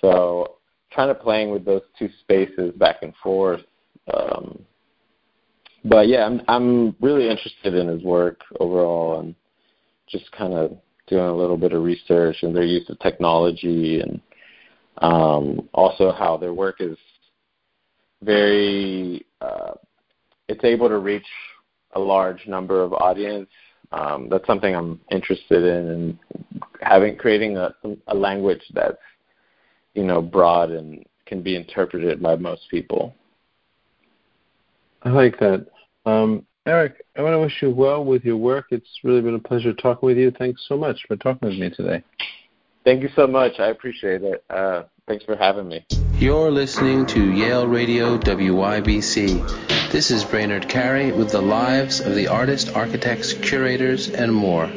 so 0.00 0.56
kind 0.94 1.10
of 1.10 1.20
playing 1.20 1.50
with 1.50 1.64
those 1.64 1.82
two 1.98 2.08
spaces 2.20 2.72
back 2.76 2.96
and 3.02 3.14
forth. 3.22 3.62
Um, 4.12 4.64
but 5.84 6.08
yeah, 6.08 6.24
I'm 6.26 6.42
I'm 6.48 6.96
really 7.00 7.28
interested 7.28 7.74
in 7.74 7.88
his 7.88 8.02
work 8.02 8.40
overall, 8.60 9.20
and 9.20 9.34
just 10.08 10.30
kind 10.32 10.52
of 10.52 10.76
doing 11.12 11.26
a 11.26 11.36
little 11.36 11.56
bit 11.56 11.72
of 11.72 11.82
research 11.82 12.36
and 12.42 12.56
their 12.56 12.64
use 12.64 12.88
of 12.88 12.98
technology, 13.00 14.00
and 14.00 14.20
um, 14.98 15.68
also 15.72 16.12
how 16.12 16.36
their 16.36 16.54
work 16.54 16.76
is 16.80 16.96
very 18.22 19.26
uh, 19.40 19.72
it's 20.48 20.64
able 20.64 20.88
to 20.88 20.98
reach 20.98 21.26
a 21.94 22.00
large 22.00 22.46
number 22.46 22.82
of 22.82 22.92
audience. 22.94 23.48
Um, 23.92 24.28
that's 24.30 24.46
something 24.46 24.74
I'm 24.74 25.00
interested 25.10 25.64
in, 25.64 25.88
and 25.90 26.18
having 26.80 27.16
creating 27.16 27.58
a, 27.58 27.74
a 28.06 28.14
language 28.14 28.62
that's 28.72 28.96
you 29.94 30.04
know 30.04 30.22
broad 30.22 30.70
and 30.70 31.04
can 31.26 31.42
be 31.42 31.56
interpreted 31.56 32.22
by 32.22 32.36
most 32.36 32.62
people. 32.70 33.14
I 35.02 35.10
like 35.10 35.38
that. 35.40 35.66
Um, 36.06 36.46
Eric, 36.64 37.04
I 37.16 37.22
want 37.22 37.34
to 37.34 37.40
wish 37.40 37.60
you 37.60 37.70
well 37.70 38.04
with 38.04 38.24
your 38.24 38.36
work. 38.36 38.66
It's 38.70 38.88
really 39.02 39.20
been 39.20 39.34
a 39.34 39.40
pleasure 39.40 39.72
talking 39.72 40.06
with 40.06 40.16
you. 40.16 40.30
Thanks 40.30 40.62
so 40.68 40.76
much 40.76 41.04
for 41.08 41.16
talking 41.16 41.48
with 41.48 41.58
me 41.58 41.70
today. 41.70 42.04
Thank 42.84 43.02
you 43.02 43.10
so 43.16 43.26
much. 43.26 43.58
I 43.58 43.68
appreciate 43.68 44.22
it. 44.22 44.44
Uh, 44.48 44.84
thanks 45.08 45.24
for 45.24 45.34
having 45.34 45.68
me. 45.68 45.84
You're 46.14 46.52
listening 46.52 47.06
to 47.06 47.32
Yale 47.32 47.66
Radio 47.66 48.16
WYBC. 48.16 49.90
This 49.90 50.12
is 50.12 50.24
Brainard 50.24 50.68
Carey 50.68 51.10
with 51.10 51.32
the 51.32 51.42
lives 51.42 51.98
of 51.98 52.14
the 52.14 52.28
artists, 52.28 52.70
architects, 52.70 53.32
curators, 53.32 54.08
and 54.08 54.32
more. 54.32 54.70